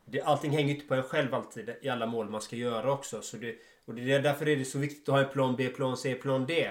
[0.04, 3.22] det, allting hänger inte på en själv alltid i alla mål man ska göra också.
[3.22, 5.68] Så det, och det är därför är det så viktigt att ha en plan B,
[5.68, 6.70] plan C, plan D.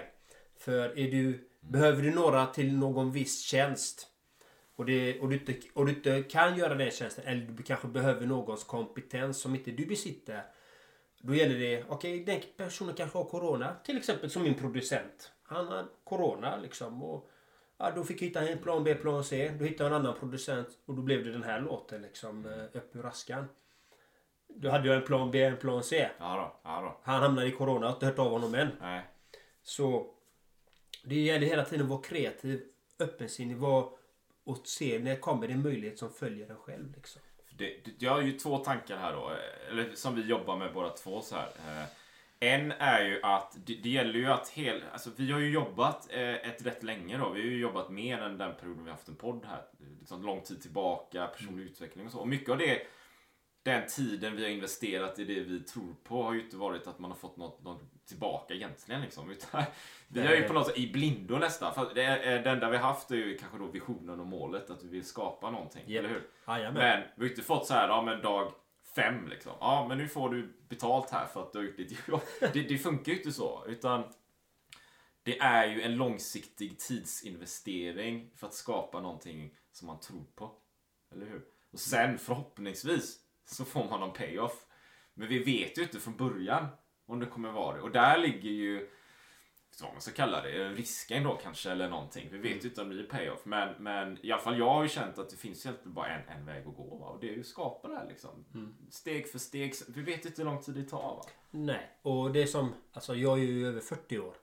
[0.58, 4.17] För är du, behöver du några till någon viss tjänst
[4.78, 7.88] och, det, och, du inte, och du inte kan göra den tjänsten eller du kanske
[7.88, 10.42] behöver någons kompetens som inte du besitter.
[11.22, 13.76] Då gäller det, okej den personen kanske har corona.
[13.84, 15.32] Till exempel som min producent.
[15.44, 17.04] Han har corona liksom.
[17.04, 17.30] Och,
[17.78, 19.52] ja, då fick jag hitta en plan B, plan C.
[19.60, 22.46] Då hittade jag en annan producent och då blev det den här låten liksom.
[22.46, 23.46] eh, Upp ur askan.
[24.48, 26.10] Då hade jag en plan B, en plan C.
[26.20, 26.70] Ja då.
[26.70, 26.98] Ja då.
[27.04, 28.70] Han hamnade i corona, jag har inte hört av honom än.
[28.82, 29.04] Nej.
[29.63, 30.13] Så
[31.04, 32.63] det gäller hela tiden att vara kreativ,
[33.00, 33.90] öppensinnig var
[34.48, 36.94] och se när kommer det en möjlighet som följer en själv.
[36.96, 37.22] Liksom.
[37.58, 39.30] Det, det, jag har ju två tankar här då.
[39.30, 41.48] Eh, eller som vi jobbar med båda två så här.
[41.48, 41.86] Eh.
[42.40, 46.08] En är ju att det, det gäller ju att hel, alltså vi har ju jobbat
[46.12, 47.30] eh, ett rätt länge då.
[47.30, 49.62] Vi har ju jobbat mer än den perioden vi har haft en podd här.
[50.00, 52.20] Liksom lång tid tillbaka, personlig utveckling och så.
[52.20, 52.82] Och mycket av det,
[53.68, 57.00] den tiden vi har investerat i det vi tror på har ju inte varit att
[57.00, 59.32] man har fått något, något tillbaka egentligen liksom.
[59.32, 59.64] Utan
[60.08, 61.74] vi har ju på något sätt i blindo nästan.
[61.74, 64.84] För det, är- det enda vi haft är ju kanske då visionen och målet att
[64.84, 65.84] vi vill skapa någonting.
[65.88, 66.00] Japp.
[66.06, 66.28] Eller hur?
[66.48, 66.74] Jajamän.
[66.74, 68.52] Men vi har inte fått så här, ja men dag
[68.96, 69.52] fem liksom.
[69.60, 72.22] Ja men nu får du betalt här för att du har gjort ditt jobb.
[72.40, 73.66] Det, det funkar ju inte så.
[73.68, 74.04] Utan
[75.24, 80.52] det är ju en långsiktig tidsinvestering för att skapa någonting som man tror på.
[81.12, 81.42] Eller hur?
[81.72, 84.66] Och sen förhoppningsvis så får man någon payoff.
[85.14, 86.68] Men vi vet ju inte från början
[87.06, 87.82] om det kommer vara det.
[87.82, 88.90] Och där ligger ju
[89.82, 92.30] vad man ska kalla det, risken då kanske eller någonting.
[92.32, 93.46] Vi vet ju inte om det blir payoff.
[93.46, 96.30] Men, men i alla fall jag har ju känt att det finns egentligen bara en,
[96.30, 96.98] en väg att gå.
[96.98, 97.06] Va?
[97.06, 98.46] Och det är ju att skapa det här liksom.
[98.90, 99.74] Steg för steg.
[99.88, 101.26] Vi vet inte hur lång tid det tar va?
[101.52, 104.36] Nej, och det är som, alltså jag är ju över 40 år.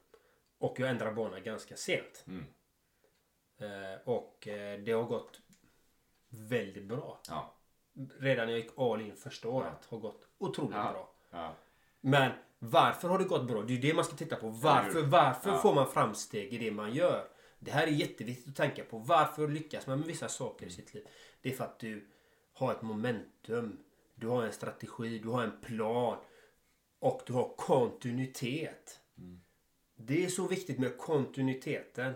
[0.59, 2.25] Och jag ändrar bana ganska sent.
[2.27, 2.45] Mm.
[3.59, 5.41] Eh, och eh, det har gått
[6.29, 7.21] väldigt bra.
[7.29, 7.55] Ja.
[8.21, 10.93] Redan när jag gick all in första året har gått otroligt Ja.
[10.93, 11.11] bra.
[11.31, 11.55] ja.
[12.01, 13.63] Men varför har det gått bra?
[13.63, 14.49] Det är ju det man ska titta på.
[14.49, 15.59] Varför, varför Ja.
[15.59, 17.29] får man framsteg i det man gör?
[17.59, 18.99] Det här är jätteviktigt att tänka på.
[18.99, 21.07] Varför lyckas man med vissa saker i sitt liv?
[21.43, 22.09] Det är för att du
[22.53, 23.79] har ett momentum.
[24.15, 26.17] Du har en strategi, du har en plan.
[26.99, 29.01] Och du har kontinuitet.
[29.97, 32.13] Det är så viktigt med kontinuiteten.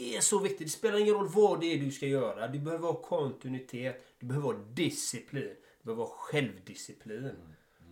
[0.00, 0.66] Är så viktig.
[0.66, 2.48] Det spelar ingen roll vad det är du ska göra.
[2.48, 4.06] Du behöver ha kontinuitet.
[4.18, 5.54] Du behöver ha disciplin.
[5.82, 7.30] Du behöver ha självdisciplin.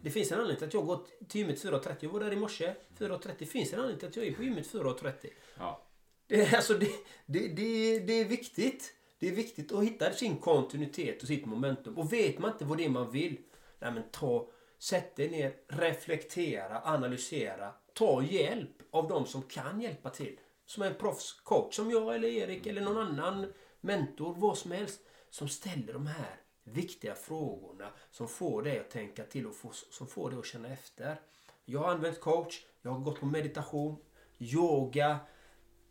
[0.03, 1.95] Det finns en anledning till att jag gått till gymmet 4.30.
[2.01, 2.75] Jag var där i morse.
[2.99, 3.29] 4.30.
[3.38, 5.12] Det finns en anledning till att jag är på gymmet 4.30.
[5.59, 5.83] ja.
[6.27, 6.88] Det, är- alltså, det,
[7.27, 8.95] det, det, det är viktigt.
[9.19, 11.99] Det är viktigt att hitta sin kontinuitet och sitt momentum.
[11.99, 13.37] Och vet man inte vad det är man vill.
[13.79, 17.73] Nej men ta, sätt dig ner, reflektera, analysera.
[17.95, 20.37] Ta hjälp av de som kan hjälpa till.
[20.66, 25.01] Som en proffscoach som jag eller Erik eller någon annan mentor, vad som helst.
[25.31, 30.07] Som ställer de här viktiga frågorna som får dig att tänka till och få, som
[30.07, 31.20] får dig att känna efter.
[31.64, 33.96] Jag har använt coach, jag har gått på meditation,
[34.38, 35.18] yoga,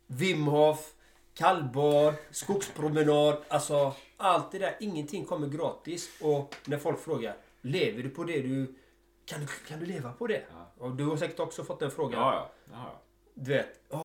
[0.06, 0.94] Wim Hof,
[1.34, 3.44] kallbad, skogspromenad.
[3.48, 4.76] Alltså allt det där.
[4.80, 6.10] Ingenting kommer gratis.
[6.22, 8.74] Och när folk frågar, lever du på det du...
[9.24, 10.44] Kan du, kan du leva på det?
[10.78, 12.20] Och du har säkert också fått den frågan.
[12.20, 13.02] Ja, ja.
[13.34, 14.04] Du vet, "Ja,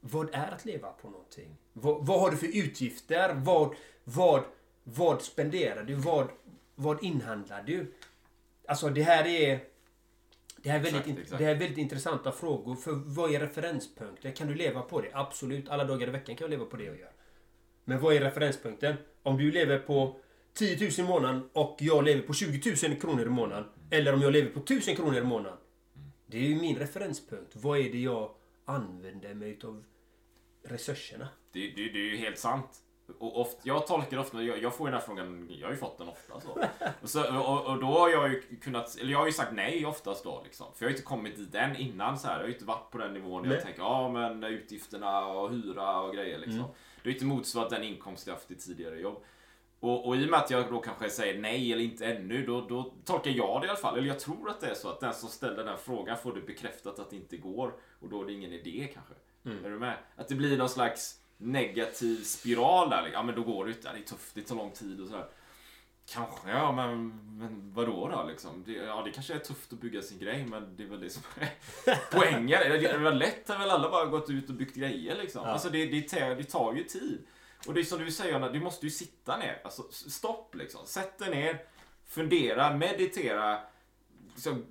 [0.00, 1.56] Vad är att leva på någonting?
[1.72, 3.34] Vad, vad har du för utgifter?
[3.34, 4.42] Vad, vad,
[4.84, 5.94] vad spenderar du?
[5.94, 6.28] Vad,
[6.74, 7.94] vad inhandlar du?
[8.66, 9.60] Alltså det här är...
[10.62, 11.38] Det här, är väldigt, Exakt, exakt.
[11.38, 12.74] det här är väldigt intressanta frågor.
[12.74, 14.32] För vad är referenspunkten?
[14.32, 15.08] Kan du leva på det?
[15.12, 15.68] Absolut.
[15.68, 17.12] Alla dagar i veckan kan jag leva på det jag gör.
[17.84, 18.96] Men vad är referenspunkten?
[19.22, 20.16] Om du lever på
[20.54, 23.64] 10 000 i månaden och jag lever på 20 000 kronor i månaden.
[23.90, 25.58] Eller om jag lever på 1000 kronor i månaden.
[26.26, 27.56] Det är ju min referenspunkt.
[27.56, 28.30] Vad är det jag
[28.70, 29.84] använder mig utav
[30.62, 31.28] resurserna?
[31.52, 32.82] Det, det, det är ju helt sant.
[33.18, 35.78] Och oft, jag tolkar ofta, jag, jag får ju den här frågan, jag har ju
[35.78, 36.48] fått den ofta så.
[37.02, 39.86] Och, så, och, och då har jag ju kunnat, eller jag har ju sagt nej
[39.86, 40.66] oftast då liksom.
[40.74, 42.34] För jag har ju inte kommit dit än innan så här.
[42.34, 45.50] Jag har ju inte varit på den nivån där jag tänker, ja men utgifterna och
[45.50, 46.58] hyra och grejer liksom.
[46.58, 49.24] Det har ju inte motsvarat den inkomst jag haft i tidigare jobb.
[49.80, 52.60] Och, och i och med att jag då kanske säger nej eller inte ännu, då,
[52.60, 53.98] då tolkar jag det i alla fall.
[53.98, 56.40] Eller jag tror att det är så att den som ställer den frågan får det
[56.40, 57.74] bekräftat att det inte går.
[58.00, 59.14] Och då är det ingen idé kanske.
[59.66, 59.96] Är du med?
[60.16, 63.10] Att det blir någon slags negativ spiral där.
[63.12, 63.88] Ja men då går det inte.
[63.88, 65.28] Ja, Det är tufft, det tar lång tid och sådär.
[66.06, 67.08] Kanske, ja men,
[67.38, 68.64] men vadå då liksom?
[68.66, 71.10] Det, ja det kanske är tufft att bygga sin grej men det är väl det
[71.10, 71.48] som är
[72.10, 72.48] poängen.
[72.48, 75.44] Det är väl lätt har väl alla bara gått ut och byggt grejer liksom.
[75.44, 77.26] Alltså det, det, tar, det tar ju tid.
[77.66, 79.60] Och det är som du säger, Anna, du måste ju sitta ner.
[79.64, 80.86] Alltså stopp liksom.
[80.86, 81.64] Sätt dig ner,
[82.06, 83.58] fundera, meditera,
[84.34, 84.66] liksom,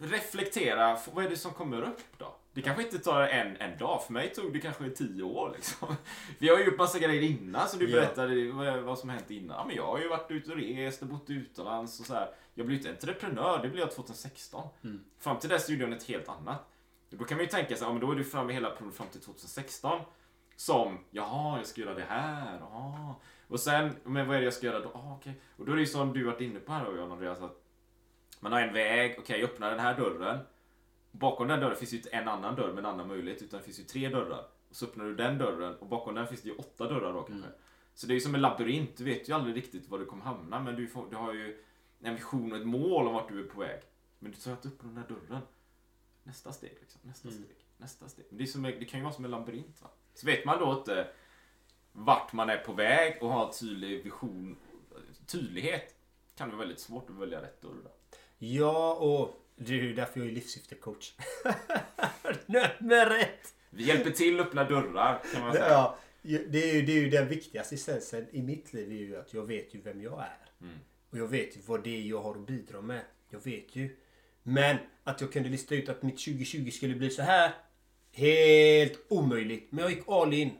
[0.00, 0.98] reflektera.
[1.14, 2.36] Vad är det som kommer upp då?
[2.58, 4.02] Det kanske inte tar en, en dag.
[4.04, 5.52] För mig tog det kanske tio år.
[5.54, 5.96] Liksom.
[6.38, 8.00] Vi har ju gjort massa grejer innan, så du Ja.
[8.00, 9.56] berättade vad, vad som hänt innan.
[9.56, 12.30] Ja, men jag har ju varit ute och rest och bott utomlands och så här.
[12.54, 14.68] Jag blev inte entreprenör, det blev jag 2016.
[15.18, 16.68] Fram till dess gjorde jag något helt annat.
[17.10, 19.20] Då kan man ju tänka sig, ja, men då är du framme hela fram till
[19.20, 20.00] 2016.
[20.56, 22.58] Som, jaha, jag ska göra det här.
[22.60, 23.20] Aha.
[23.48, 24.88] Och sen, men vad är det jag ska göra då?
[24.94, 25.40] Ah, okej.
[25.56, 27.40] Och då är det ju som du varit inne på här då, John Andreas.
[27.40, 27.62] Att
[28.40, 30.38] man har en väg, okej, öppna den här dörren.
[31.10, 33.64] Bakom den dörren finns ju inte en annan dörr med en annan möjlighet, utan det
[33.64, 34.46] finns ju tre dörrar.
[34.68, 37.22] Och så öppnar du den dörren och bakom den finns det ju åtta dörrar då
[37.22, 37.48] kanske.
[37.94, 40.24] Så det är ju som en labyrint, du vet ju aldrig riktigt var du kommer
[40.24, 41.64] hamna, men du, får, du har ju
[42.00, 43.80] en vision och ett mål om vart du är på väg.
[44.18, 45.42] Men du tar inte upp den där dörren.
[46.22, 47.00] Nästa steg, liksom.
[47.04, 47.66] Nästa steg.
[47.76, 48.26] Nästa steg.
[48.28, 49.82] Men det, som, det kan ju vara som en labyrint.
[49.82, 49.88] Va?
[50.14, 51.08] Så vet man då inte
[51.92, 54.56] vart man är på väg och har tydlig vision,
[55.26, 55.94] tydlighet,
[56.36, 57.76] kan det vara väldigt svårt att välja rätt dörr.
[57.84, 57.90] Då.
[58.38, 61.14] Ja, och det är ju därför jag är livssyftecoach.
[62.46, 63.54] Nummer ett!
[63.70, 65.68] Vi hjälper till att öppna dörrar, kan man säga.
[65.68, 68.92] Ja, det är, ju, det är ju den viktigaste essensen i mitt liv.
[68.92, 70.68] är ju att jag vet ju vem jag är.
[71.10, 73.00] Och jag vet ju vad det är jag har att bidra med.
[73.30, 73.96] Jag vet ju.
[74.42, 77.54] Men att jag kunde lista ut att mitt 2020 skulle bli så här.
[78.12, 79.72] Helt omöjligt.
[79.72, 80.50] Men jag gick all in.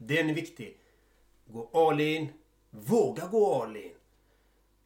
[0.00, 0.80] Den är viktig.
[1.46, 2.28] Gå all in.
[2.70, 3.92] Våga gå all in.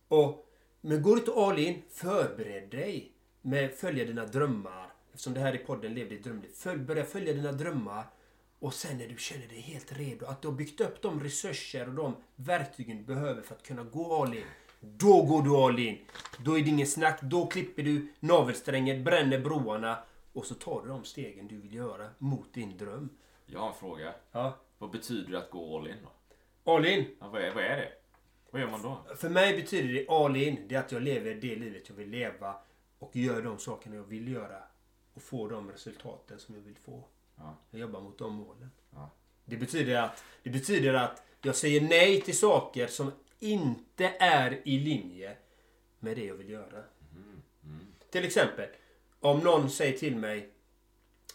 [0.09, 0.47] Och,
[0.81, 3.12] men går du inte all in, förbered dig
[3.43, 4.93] med följa dina drömmar.
[5.13, 6.51] Eftersom det här i podden levde i drömliv.
[6.55, 8.07] Följ, börja följa dina drömmar.
[8.59, 11.89] Och sen när du känner dig helt redo, att du har byggt upp de resurser
[11.89, 14.45] och de verktygen du behöver för att kunna gå all in.
[14.81, 15.99] Då går du all in.
[16.39, 17.23] Då är det ingen snack.
[17.23, 19.99] Då klipper du navelsträngen, bränner broarna
[20.33, 23.09] och så tar du de stegen du vill göra mot din dröm.
[23.47, 24.15] Jag har en fråga.
[24.33, 24.57] Ja.
[24.79, 26.73] Vad betyder det att gå all in då?
[26.73, 27.05] All in.
[27.21, 27.93] Ja, vad, är, vad är det?
[28.51, 29.07] Vad gör man då?
[29.17, 32.11] För mig betyder det all in, det är att jag lever det livet jag vill
[32.11, 32.55] leva
[33.03, 34.63] och gör de sakerna jag vill göra
[35.15, 37.05] och får de resultaten som jag vill få.
[37.37, 37.57] Ja.
[37.71, 38.71] Jag jobbar mot de målen.
[38.91, 39.11] Ja.
[39.45, 44.79] Det, betyder att, det betyder att jag säger nej till saker som inte är i
[44.79, 45.37] linje
[45.99, 46.85] med det jag vill göra.
[48.11, 48.69] Till exempel,
[49.21, 50.51] om någon säger till mig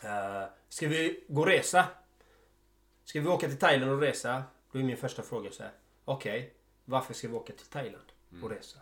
[0.04, 1.86] eh, Ska vi gå och resa?
[3.04, 4.44] Ska vi åka till Thailand och resa?
[4.72, 5.72] Då är min första fråga så här.
[6.06, 6.54] Okej,
[6.86, 8.12] varför ska vi åka till Thailand
[8.44, 8.80] och resa?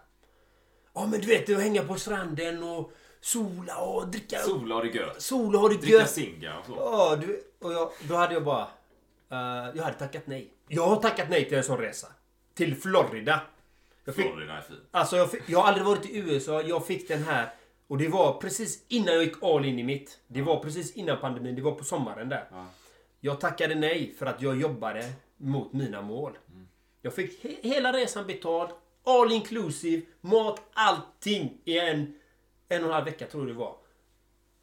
[0.95, 4.37] Ja men du vet, att hänga på stranden och sola och dricka...
[4.39, 5.21] Sola och det gött.
[5.21, 6.09] Sola och det Dricka gött.
[6.09, 6.73] singa och så.
[6.77, 8.61] Ja, du, och jag, då hade jag bara...
[9.31, 10.53] eh, jag hade tackat nej.
[10.67, 12.07] Jag har tackat nej till en sån resa.
[12.53, 13.41] Till Florida.
[14.05, 14.79] Jag fick, Florida är fint.
[14.91, 16.61] alltså jag, fick, jag har aldrig varit i USA.
[16.61, 17.53] Jag fick den här.
[17.87, 20.19] Och det var precis innan jag gick all in i mitt.
[20.27, 21.55] Det var precis innan pandemin.
[21.55, 22.47] Det var på sommaren där.
[22.51, 22.65] Ja.
[23.19, 26.37] Jag tackade nej för att jag jobbade mot mina mål.
[27.01, 28.69] Jag fick he hela resan betald.
[29.05, 30.05] All inclusive.
[30.21, 32.19] Mat, allting i en,
[32.67, 33.77] en och en halv vecka tror jag det var.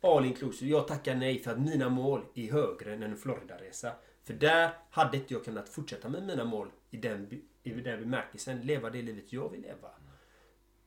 [0.01, 0.71] All inclusive.
[0.71, 3.93] Jag tackar nej för att mina mål är högre än en Florida-resa.
[4.25, 8.61] För där hade inte jag kunnat fortsätta med mina mål i den, i den bemärkelsen.
[8.61, 9.89] Leva det livet jag vill leva.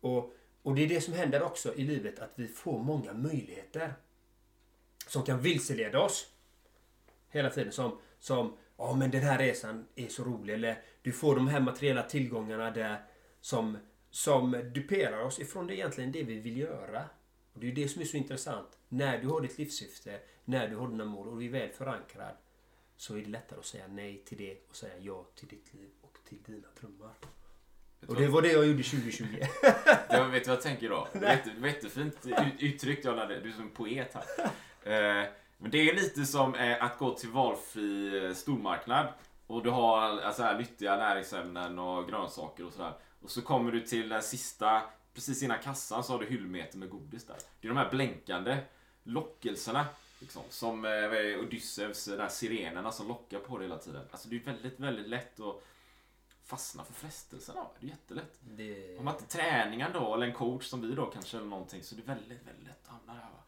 [0.01, 2.19] Och, och det är det som händer också i livet.
[2.19, 3.93] Att vi får många möjligheter.
[5.07, 6.27] Som kan vilseleda oss.
[7.29, 7.71] Hela tiden.
[7.71, 10.53] Som, som ja men den här resan är så rolig.
[10.53, 12.97] Eller du får de här materiella tillgångarna där.
[13.45, 13.77] Som,
[14.11, 17.03] som duperar oss ifrån det egentligen det vi vill göra.
[17.53, 18.77] Och det är det som är så intressant.
[18.89, 22.35] När du har ditt livssyfte, när du har dina mål och du är väl förankrad.
[22.97, 25.89] Så är det lättare att säga nej till det och säga ja till ditt liv
[26.01, 27.13] och till dina drömmar.
[28.07, 29.25] Och det var det jag gjorde 2020.
[30.09, 31.07] Jag vet du vad jag tänker då?
[31.21, 33.05] Jätte, jättefint ut- uttryckt.
[33.05, 34.23] Jag lärde, du är som poet här.
[34.83, 35.27] Eh,
[35.57, 39.07] men det är lite som eh, att gå till valfri eh, stormarknad.
[39.47, 42.93] Och du har alltså, här, nyttiga näringsämnen och grönsaker och sådär.
[43.25, 44.83] Och så kommer du till den sista,
[45.13, 47.37] precis innan kassan så har du hyllmeter med godis där.
[47.61, 48.57] Det är de här blänkande
[49.03, 49.85] lockelserna.
[50.19, 54.07] Liksom, som eh, Odysseus, de här sirenerna som lockar på dig hela tiden.
[54.11, 55.63] Alltså det är väldigt, väldigt lätt att
[56.43, 57.65] fastna för frestelserna.
[57.79, 58.39] Det är jättelätt.
[58.41, 58.97] Det...
[58.97, 61.95] Har man inte träningen då, eller en coach som vi då kanske, eller någonting, så
[61.95, 63.21] det är väldigt, väldigt lätt att hamna där.
[63.21, 63.39] Va?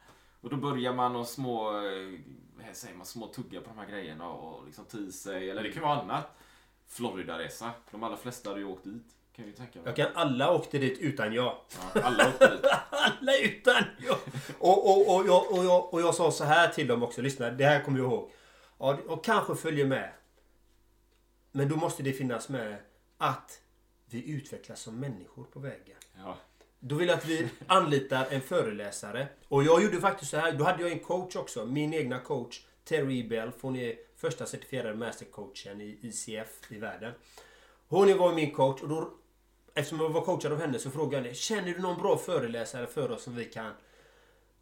[0.41, 2.19] Och då börjar man och små, eh,
[2.55, 5.63] vad säger man, små tugga på de här grejerna och liksom ta i sig, eller
[5.63, 6.37] det kan vara annat.
[6.87, 7.71] Florida-resa.
[7.91, 9.87] De allra flesta hade ju åkt dit, kan jag ju tänka mig.
[9.87, 11.57] Jag kan alla åkte dit utan jag.
[11.93, 12.65] Ja, alla åkte dit.
[12.89, 14.17] Alla utan jag.
[14.59, 17.21] Och, och, och, jag, och, jag, och jag sa så här till dem också.
[17.21, 18.31] Lyssna, det här kommer jag ihåg.
[18.77, 20.11] Ja, och kanske följer med.
[21.51, 22.77] Men då måste det finnas med
[23.17, 23.61] att
[24.05, 25.97] vi utvecklas som människor på vägen.
[26.17, 26.37] Ja.
[26.79, 29.27] Då vill jag att vi anlitar en föreläsare.
[29.47, 30.51] Och jag gjorde faktiskt så här.
[30.51, 31.65] Då hade jag en coach också.
[31.65, 32.65] Min egna coach.
[32.83, 33.51] Terry Bell.
[33.61, 37.13] Hon är första certifierade mastercoachen i ICF i världen.
[37.87, 38.81] Hon var min coach.
[38.81, 39.13] Och då,
[39.77, 41.35] eftersom jag var coachad av henne så frågade jag henne.
[41.35, 43.71] Känner du någon bra föreläsare för oss som vi kan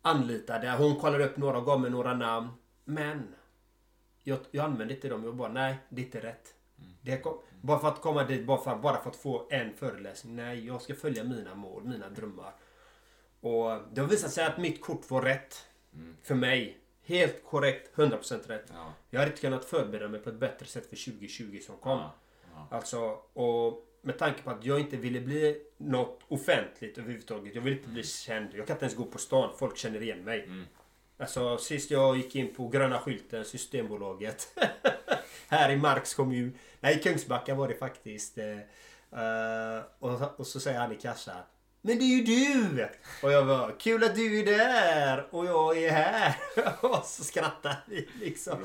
[0.01, 0.59] anlita?
[0.59, 2.49] Där hon kollade upp några och gav mig några namn.
[2.83, 3.35] Men
[4.23, 5.23] jag, jag använde inte dem.
[5.23, 6.53] Jag bara, nej, det är inte rätt.
[7.01, 10.35] Det kom, bara för att komma dit, bara för, bara för att få en föreläsning.
[10.35, 12.53] Nej, jag ska följa mina mål, mina drömmar.
[13.39, 15.65] Och det har visat sig att mitt kort var rätt.
[16.23, 16.81] För mig.
[17.03, 18.65] Helt korrekt, 100% rätt.
[18.73, 18.93] Ja.
[19.09, 21.99] Jag hade inte kunnat förbereda mig på ett bättre sätt för 2020 som kom.
[21.99, 22.13] Ja,
[22.53, 22.67] ja.
[22.77, 22.99] Alltså,
[23.33, 27.55] och med tanke på att jag inte ville bli något offentligt överhuvudtaget.
[27.55, 28.49] Jag vill inte bli känd.
[28.53, 29.53] Jag kan inte ens gå på stan.
[29.59, 30.49] Folk känner igen mig.
[31.17, 34.59] Alltså sist jag gick in på gröna skylten, Systembolaget.
[35.47, 36.53] här i Marks kommun.
[36.79, 38.37] Nej, i Kungsbacka var det faktiskt.
[38.37, 41.41] Eh, och, och så säger han i kassan.
[41.81, 42.87] Men det är ju du!
[43.23, 46.35] Och jag bara, kul att du är där och jag är här.
[46.81, 48.57] och så skrattar vi liksom.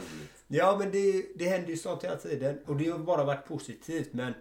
[0.48, 2.58] Ja men det, det händer ju sånt hela tiden.
[2.66, 4.34] Och det har bara varit positivt men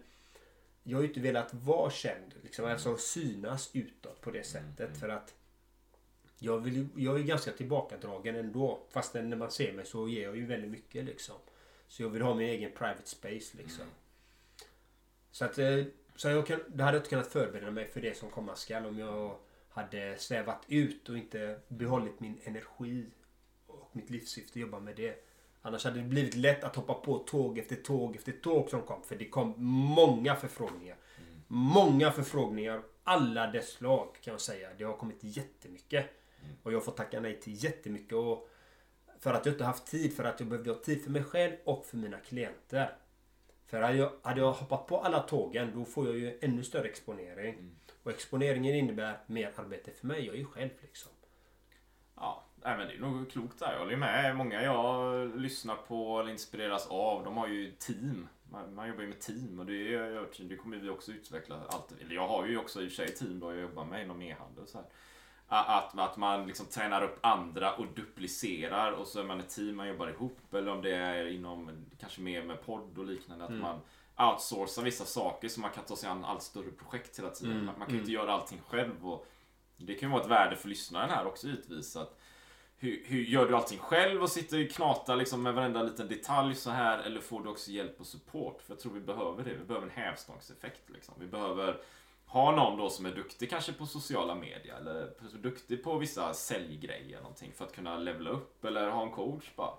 [0.83, 2.35] jag har ju inte velat vara känd.
[2.43, 4.97] Liksom, alltså synas utåt på det sättet.
[4.97, 5.33] För att
[6.39, 8.79] jag, vill, jag är ganska tillbakadragen ändå.
[8.89, 11.35] Fast när man ser mig så ger jag ju väldigt mycket liksom.
[11.87, 13.85] Så jag vill ha min egen private space liksom.
[15.31, 15.83] Så att eh,
[16.15, 18.85] så jag kan, då hade jag inte kunnat förbereda mig för det som komma skall
[18.85, 19.37] om jag
[19.69, 23.05] hade svävat ut och inte behållit min energi
[23.67, 25.28] och mitt livssyfte jobba med det.
[25.61, 29.03] Annars hade det blivit lätt att hoppa på tåg efter tåg efter tåg som kom.
[29.03, 29.53] För det kom
[29.95, 30.97] många förfrågningar.
[31.47, 32.81] Många förfrågningar.
[33.03, 34.69] Alla dess slag kan jag säga.
[34.77, 36.05] Det har kommit jättemycket.
[36.63, 38.13] Och jag fått tacka nej till jättemycket.
[38.13, 38.49] Och
[39.19, 40.15] för att jag inte haft tid.
[40.15, 42.97] För att jag behövde ha tid för mig själv och för mina klienter.
[43.65, 46.87] För hade jag, hade jag hoppat på alla tågen då får jag ju ännu större
[46.87, 47.75] exponering.
[48.03, 50.25] Och exponeringen innebär mer arbete för mig.
[50.25, 51.11] Jag är ju själv liksom.
[52.15, 53.71] Ja, nej, men det är nog klokt där.
[53.71, 54.35] Jag håller med.
[54.35, 58.27] Många jag lyssnar på eller inspireras av, de har ju team.
[58.51, 61.55] Man, man jobbar ju med team och det, är, det kommer vi också utveckla.
[61.69, 61.93] Allt.
[62.01, 64.21] Eller jag har ju också i och för sig team då jag jobbar med inom
[64.21, 64.67] e-handel.
[64.67, 64.87] Så här.
[65.51, 69.75] Att, att man liksom tränar upp andra och duplicerar och så är man ett team,
[69.75, 70.53] man jobbar ihop.
[70.53, 73.45] Eller om det är inom, kanske mer med podd och liknande.
[73.45, 73.79] Att man
[74.17, 77.65] outsourcar vissa saker så man kan ta sig an allt större projekt hela tiden.
[77.65, 79.07] Man, man kan ju inte göra allting själv.
[79.07, 79.27] Och
[79.77, 81.95] det kan ju vara ett värde för lyssnaren här också givetvis.
[81.95, 82.19] Att
[82.81, 86.55] hur, hur gör du allting själv och sitter och knatar liksom med varenda liten detalj
[86.55, 88.61] så här eller får du också hjälp och support?
[88.61, 89.53] För jag tror vi behöver det.
[89.53, 90.89] Vi behöver en hävstångseffekt.
[90.89, 91.15] Liksom.
[91.19, 91.81] Vi behöver
[92.25, 97.21] ha någon då som är duktig kanske på sociala medier eller duktig på vissa säljgrejer
[97.21, 99.73] någonting för att kunna levela upp eller ha en coach bara.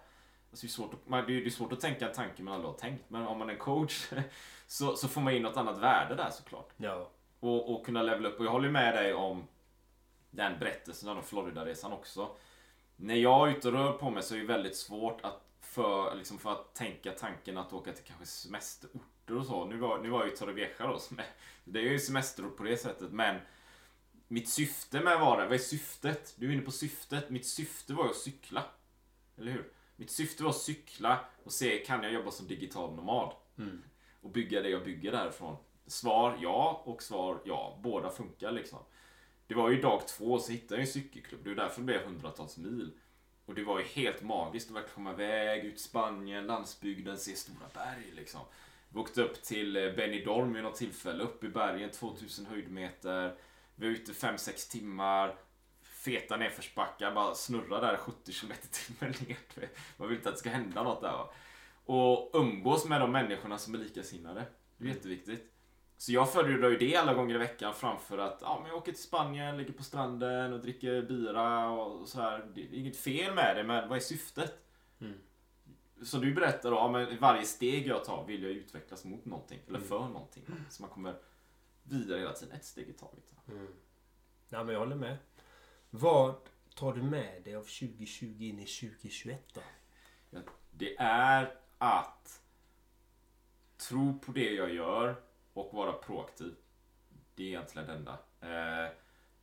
[0.51, 2.79] Alltså det, är svårt att, det är svårt att tänka en tanke man aldrig har
[2.79, 4.13] tänkt men om man är en coach
[4.67, 6.73] så, så får man in något annat värde där såklart.
[6.77, 7.11] Ja.
[7.41, 8.39] Och, och kunna levela upp.
[8.41, 9.47] Och jag håller med dig om
[10.31, 12.37] den berättelsen om Florida-resan också.
[13.03, 16.15] När jag är ute och rör på mig så är det väldigt svårt att för,
[16.15, 19.65] liksom för att tänka tanken att åka till kanske semesterorter och så.
[19.65, 21.27] Nu var, nu var jag i Torrevieja då, som är,
[21.65, 23.41] det är ju semesterort på det sättet, men
[24.29, 26.35] mitt syfte med att vara vad är syftet?
[26.37, 27.31] Du är inne på syftet.
[27.31, 28.65] Mitt syfte var ju att cykla.
[29.39, 29.73] Eller hur?
[29.97, 33.33] Mitt syfte var att cykla och se, kan jag jobba som digital nomad?
[34.21, 35.57] Och bygga det jag bygger därifrån.
[35.87, 37.79] Svar ja och svar ja.
[37.83, 38.79] Båda funkar liksom.
[39.51, 41.41] Det var ju dag två så hittade jag en cykelklubb.
[41.45, 42.93] Det var därför det blev hundratals mil.
[43.47, 47.69] Och det var ju helt magiskt att verkligen komma iväg, ut Spanien, landsbygden, se stora
[47.75, 48.41] berg liksom.
[48.89, 53.35] Vi åkte upp till eh, Benidorm vid något tillfälle, upp i bergen, 2000 höjdmeter.
[53.75, 55.37] Vi var ute 5-6 timmar.
[55.83, 59.69] Feta nedförsbackar, bara snurra där 70 km timmen ner.
[59.97, 61.31] Man vill inte att det ska hända något där va.
[61.85, 64.45] Och umgås med de människorna som är likasinnade.
[64.77, 65.53] Det är jätteviktigt.
[66.01, 68.93] Så jag föredrar ju det alla gånger i veckan framför att ja, men jag åker
[68.93, 72.51] till Spanien, ligger på stranden och dricker bira och så här.
[72.55, 74.55] Det är inget fel med det, men vad är syftet?
[76.03, 79.61] Så du berättar då, ja, men varje steg jag tar vill jag utvecklas mot någonting,
[79.69, 80.45] eller för någonting.
[80.71, 81.15] Så man kommer
[81.83, 83.35] vidare hela tiden, ett steg i taget.
[84.49, 85.17] ja, men jag håller med.
[85.91, 86.35] Vad
[86.75, 89.61] tar du med dig av 2020 in i 2021 då?
[90.31, 90.41] Ja,
[90.71, 92.43] det är att
[93.77, 96.55] tro på det jag gör och vara proaktiv.
[97.35, 98.19] Det är egentligen det enda.
[98.41, 98.91] Eh,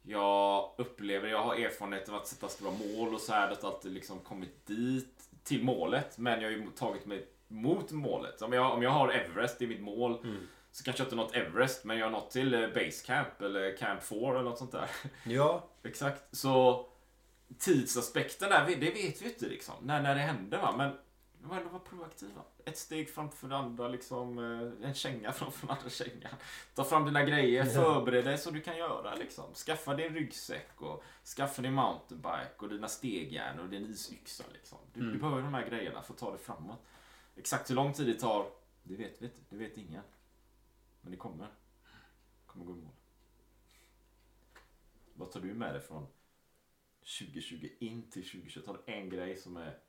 [0.01, 3.91] jag upplever, jag har erfarenhet av att sätta stora mål och så här, att alltid
[3.91, 6.18] liksom kommit dit till målet.
[6.18, 8.41] Men jag har ju tagit mig mot målet.
[8.41, 10.26] Om jag, om jag har Everest i mitt mål
[10.72, 13.78] så kanske jag inte nått Everest, men jag har nått till eh, Base Camp eller
[13.78, 14.89] Camp 4 eller något sånt där.
[15.24, 16.24] Ja, Exakt.
[16.32, 16.86] Så
[17.60, 19.76] tidsaspekten där, det vet vi inte liksom.
[19.82, 20.74] När, när det hände va.
[20.78, 20.97] Men
[21.48, 22.41] det var ändå vara proaktiva.
[22.66, 26.36] Ett steg framför det andra, liksom, eh, en känga framför den andra kängan.
[26.76, 29.16] Ta fram dina grejer, förbered dig så du kan göra.
[29.16, 29.54] Liksom.
[29.54, 31.04] Skaffa din ryggsäck och
[31.38, 34.43] skaffa din mountainbike och dina stegjärn och din isyxa.
[34.54, 34.78] Liksom.
[34.93, 36.80] Du, du behöver de här grejerna för att ta dig framåt.
[37.36, 38.50] Exakt hur lång tid det tar,
[38.84, 39.39] det vet vi inte.
[39.50, 40.04] Det vet ingen.
[41.02, 41.45] Men det kommer.
[41.45, 42.93] Det kommer gå i mål.
[45.14, 46.08] Vad tar du med dig från
[47.20, 48.68] 2020 in till 2021?
[48.68, 49.80] Har du en grej som är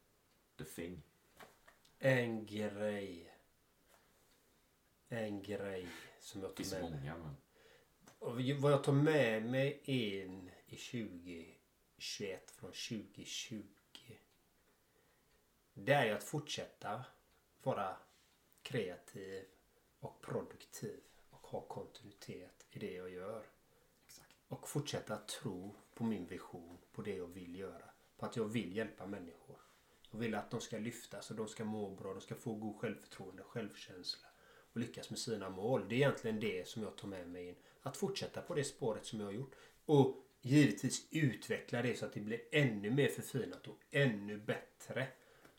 [0.59, 1.03] the thing?
[1.99, 3.35] En grej.
[5.09, 5.89] En grej
[6.21, 6.91] som jag tar med mig.
[6.91, 7.37] många men...
[8.19, 13.65] Och vad jag tar med mig in i 2021 från 2020.
[15.75, 17.05] Det är ju att fortsätta
[17.63, 17.97] vara
[18.63, 19.45] kreativ
[20.01, 23.47] och produktiv och ha kontinuitet i det jag gör.
[24.07, 24.35] Exakt.
[24.49, 27.91] Och fortsätta tro på min vision, på det jag vill göra.
[28.17, 29.68] På att jag vill hjälpa människor.
[30.11, 32.77] Jag vill att de ska lyftas och de ska må bra, de ska få god
[32.77, 34.29] självförtroende, självkänsla
[34.73, 35.89] och lyckas med sina mål.
[35.89, 37.57] Det är egentligen det som jag tar med mig in.
[37.83, 39.55] Att fortsätta på det spåret som jag har gjort.
[39.85, 45.07] Och givetvis utveckla det så att det blir ännu mer förfinat och ännu bättre.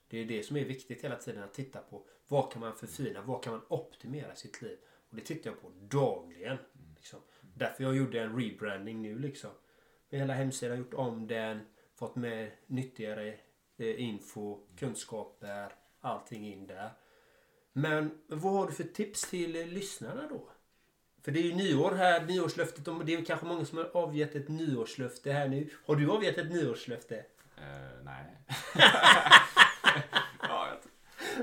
[0.08, 2.06] Det är det som är viktigt hela tiden att titta på.
[2.28, 3.22] Vad kan man förfina?
[3.22, 4.78] Vad kan man optimera sitt liv?
[5.10, 6.58] Och det tittar jag på dagligen.
[6.96, 7.20] Liksom.
[7.42, 9.52] Därför jag gjorde en rebranding nu liksom.
[10.10, 11.60] Med hela hemsidan, gjort om den,
[11.96, 13.40] fått med nyttigare
[13.82, 16.90] info, kunskaper, allting in där.
[17.74, 20.50] Men vad har du för tips till eh, lyssnarna då?
[21.24, 22.86] För det är ju nyår här, nyårslöftet.
[23.06, 25.70] Det är kanske många som har avgett ett nyårslöfte här nu.
[25.86, 27.16] Har du avgett ett nyårslöfte?
[27.58, 28.26] Eh, nej.
[30.42, 30.68] ja,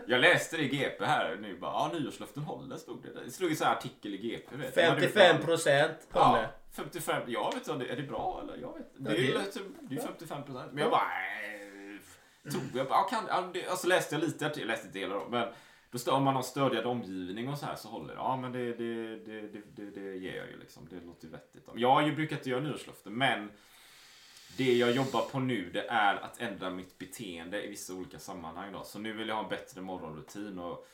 [0.06, 1.58] jag, läste det i GP här nu.
[1.58, 3.24] Bara, ja, nyårslöften håller stod det.
[3.24, 4.56] Det stod ju så här artikel i GP.
[4.56, 4.80] Vet du.
[4.80, 6.48] De hade ju 55 fan- procent Ja, håller.
[6.72, 7.22] 55.
[7.26, 8.56] Jag vet inte, är det bra eller?
[8.56, 8.92] Jag vet.
[8.96, 10.72] Det Ja, är ju det- lätt- det är ju 55 procent.
[10.72, 11.62] Men jag bara, nej.
[12.52, 15.28] Tog jag bara, ja, kan, ja, det, alltså läste jag lite, jag läste delar då,
[15.30, 15.48] men
[15.90, 18.20] då står om man har stödjande omgivning och så här så håller det.
[18.20, 20.88] Ja men det, det, det, det, det, det ger jag ju liksom.
[20.90, 21.68] Det låter ju vettigt.
[21.74, 23.50] Jag har ju brukat inte göra nyårslöften men
[24.56, 28.72] det jag jobbar på nu det är att ändra mitt beteende i vissa olika sammanhang
[28.72, 28.82] då.
[28.84, 30.86] Så nu vill jag ha en bättre morgonrutin och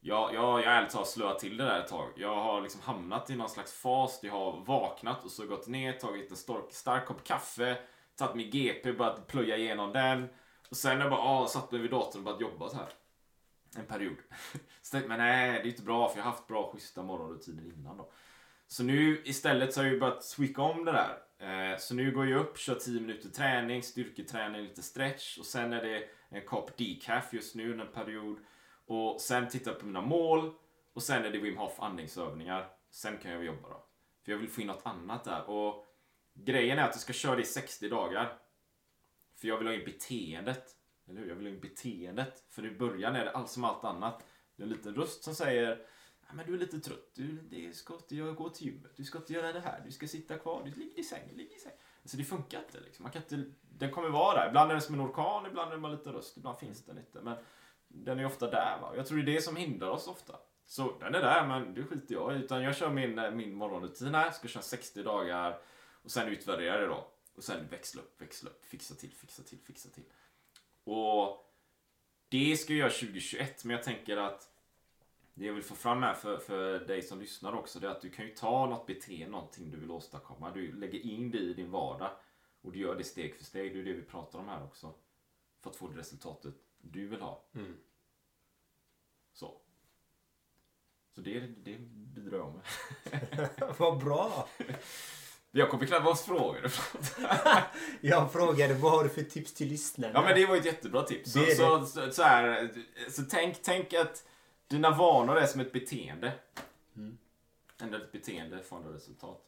[0.00, 2.08] jag, jag, jag ärligt talat slöat till det där ett tag.
[2.16, 4.20] Jag har liksom hamnat i någon slags fas.
[4.22, 7.76] Jag har vaknat och så gått ner, tagit en stark, stark kopp kaffe,
[8.16, 10.28] tagit min GP, och börjat plöja igenom den.
[10.70, 12.88] Och sen har jag bara ah, satt mig vid datorn och börjat jobba så här.
[13.76, 14.16] En period.
[14.82, 17.62] Så tänkte, men nej, det är inte bra för jag har haft bra schyssta morgonrutiner
[17.62, 18.10] innan då.
[18.66, 21.18] Så nu istället så har jag ju börjat swicka om det där.
[21.38, 25.72] Eh, så nu går jag upp, kör 10 minuter träning, styrketräning, lite stretch och sen
[25.72, 28.38] är det en kopp decaf just nu en period.
[28.86, 30.52] Och sen tittar jag på mina mål
[30.92, 32.68] och sen är det Wim Hof andningsövningar.
[32.90, 33.84] Sen kan jag jobba då.
[34.24, 35.50] För jag vill få in något annat där.
[35.50, 35.86] Och
[36.34, 38.38] grejen är att jag ska köra det i 60 dagar.
[39.36, 40.64] För jag vill ha in beteendet.
[41.08, 41.28] Eller hur?
[41.28, 42.44] Jag vill ha in beteendet.
[42.50, 44.26] För i början är det allt som allt annat.
[44.56, 45.86] Det är en liten röst som säger
[46.32, 47.10] men du är lite trött.
[47.14, 48.96] Du det ska inte jag gå till gymmet.
[48.96, 49.82] Du ska inte göra det här.
[49.84, 50.62] Du ska sitta kvar.
[50.64, 51.36] Du ligger i sängen.
[51.36, 51.78] Ligger i sängen.
[52.02, 52.80] Alltså det funkar inte.
[52.80, 53.02] Liksom.
[53.02, 53.50] Man kan inte.
[53.60, 54.48] Den kommer vara där.
[54.48, 55.46] Ibland är den som en orkan.
[55.46, 56.36] Ibland är den bara lite röst.
[56.36, 57.20] Ibland finns den inte.
[57.20, 57.36] Men
[57.88, 58.78] den är ofta där.
[58.80, 58.92] Va?
[58.96, 60.36] Jag tror det är det som hindrar oss ofta.
[60.66, 62.36] Så den är där, men det skiter jag i.
[62.36, 64.30] Utan jag kör min, eh, min morgonrutin här.
[64.30, 65.58] Ska köra 60 dagar.
[66.02, 67.08] Och sen utvärdera det då.
[67.36, 68.64] Och sen växla upp, växla upp.
[68.64, 70.04] Fixa till, fixa till, fixa till.
[70.84, 71.52] Och
[72.28, 73.64] det ska jag göra 2021.
[73.64, 74.50] Men jag tänker att
[75.34, 78.00] det jag vill få fram här för, för dig som lyssnar också, det är att
[78.00, 80.50] du kan ju ta något beteende, någonting du vill åstadkomma.
[80.50, 82.10] Du lägger in det i din vardag.
[82.60, 83.74] Och du gör det steg för steg.
[83.74, 84.94] Det är det vi pratar om här också.
[85.60, 87.44] För att få det resultatet du vill ha.
[87.54, 87.76] Mm.
[89.32, 89.60] Så.
[91.14, 92.64] Så det, det bidrar jag med.
[93.78, 94.48] Vad bra!
[95.56, 96.72] Jag kommer knappt vad frågor
[98.00, 100.12] Jag frågade vad har du för tips till lyssnarna?
[100.14, 101.32] Ja men det var ju ett jättebra tips.
[101.32, 102.70] Så, så, så, så, här,
[103.10, 104.28] så tänk, tänk att
[104.68, 106.32] dina vanor är som ett beteende.
[106.96, 107.18] Mm.
[107.80, 109.42] Ändra ett beteende får ändå resultat.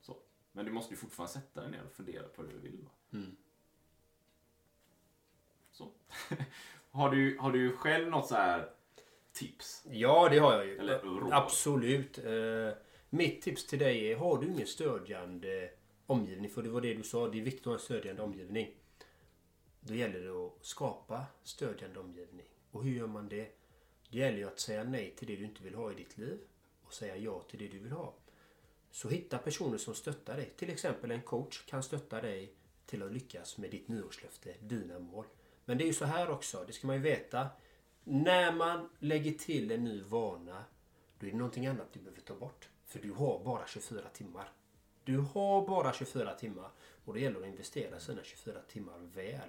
[0.00, 0.16] Så.
[0.52, 2.80] Men du måste ju fortfarande sätta dig ner och fundera på hur du vill.
[2.82, 2.90] Va?
[3.12, 3.36] Mm.
[5.72, 5.90] Så.
[6.90, 8.68] har, du, har du själv något så här
[9.32, 9.86] tips?
[9.90, 10.78] Ja, det har jag ju.
[10.78, 11.32] Eller råd.
[11.32, 12.18] Absolut.
[12.18, 12.85] Eh,
[13.16, 15.70] mitt tips till dig är, har du ingen stödjande
[16.06, 18.74] omgivning, för det var det du sa, det är viktigt att ha en stödjande omgivning.
[19.80, 22.46] Då gäller det att skapa stödjande omgivning.
[22.70, 23.48] Och hur gör man det?
[24.10, 26.38] Det gäller ju att säga nej till det du inte vill ha i ditt liv
[26.82, 28.14] och säga ja till det du vill ha.
[28.90, 30.52] Så hitta personer som stöttar dig.
[30.56, 32.52] Till exempel en coach kan stötta dig
[32.86, 35.24] till att lyckas med ditt nyårslöfte, dina mål.
[35.64, 37.48] Men det är ju så här också, det ska man ju veta.
[38.04, 40.64] När man lägger till en ny vana,
[41.18, 42.68] då är det någonting annat du behöver ta bort.
[42.86, 44.48] För du har bara 24 timmar.
[45.04, 46.70] Du har bara 24 timmar
[47.04, 49.48] och det gäller att investera sina 24 timmar väl.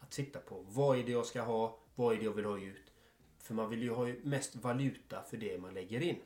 [0.00, 2.58] Att titta på vad är det jag ska ha, vad är det jag vill ha
[2.58, 2.92] ut.
[3.38, 6.18] För man vill ju ha mest valuta för det man lägger in.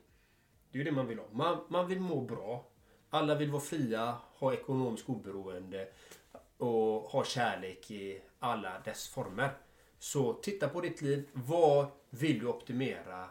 [0.71, 1.27] Det är ju det man vill ha.
[1.33, 2.67] Man, man vill må bra.
[3.11, 5.89] Alla vill vara fria, ha ekonomiskt oberoende
[6.57, 9.51] och ha kärlek i alla dess former.
[9.99, 11.29] Så titta på ditt liv.
[11.33, 13.29] Vad vill du optimera?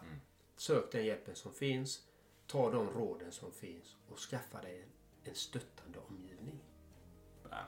[0.56, 2.05] Sök den hjälpen som finns.
[2.48, 6.60] Ta de råden som finns och skaffa dig en, en stöttande omgivning.
[7.44, 7.60] Bam.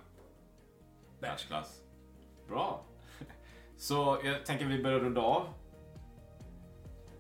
[1.20, 1.82] Världsklass.
[2.48, 2.84] Bra.
[3.78, 5.48] Så jag tänker vi börjar runda av.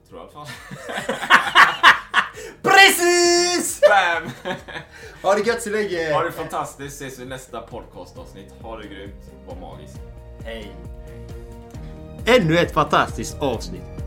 [0.08, 0.53] Tror jag i alla fall.
[2.62, 3.82] Precis!
[3.82, 4.53] Bam!
[5.22, 6.14] Ha det gött så länge!
[6.14, 7.01] Ha det fantastiskt.
[7.01, 8.53] Ses vi i nästa podcastavsnitt.
[8.62, 9.32] Ha det grymt.
[9.47, 9.95] Var magisk.
[10.43, 10.76] Hej!
[12.26, 14.07] Ännu ett fantastiskt avsnitt.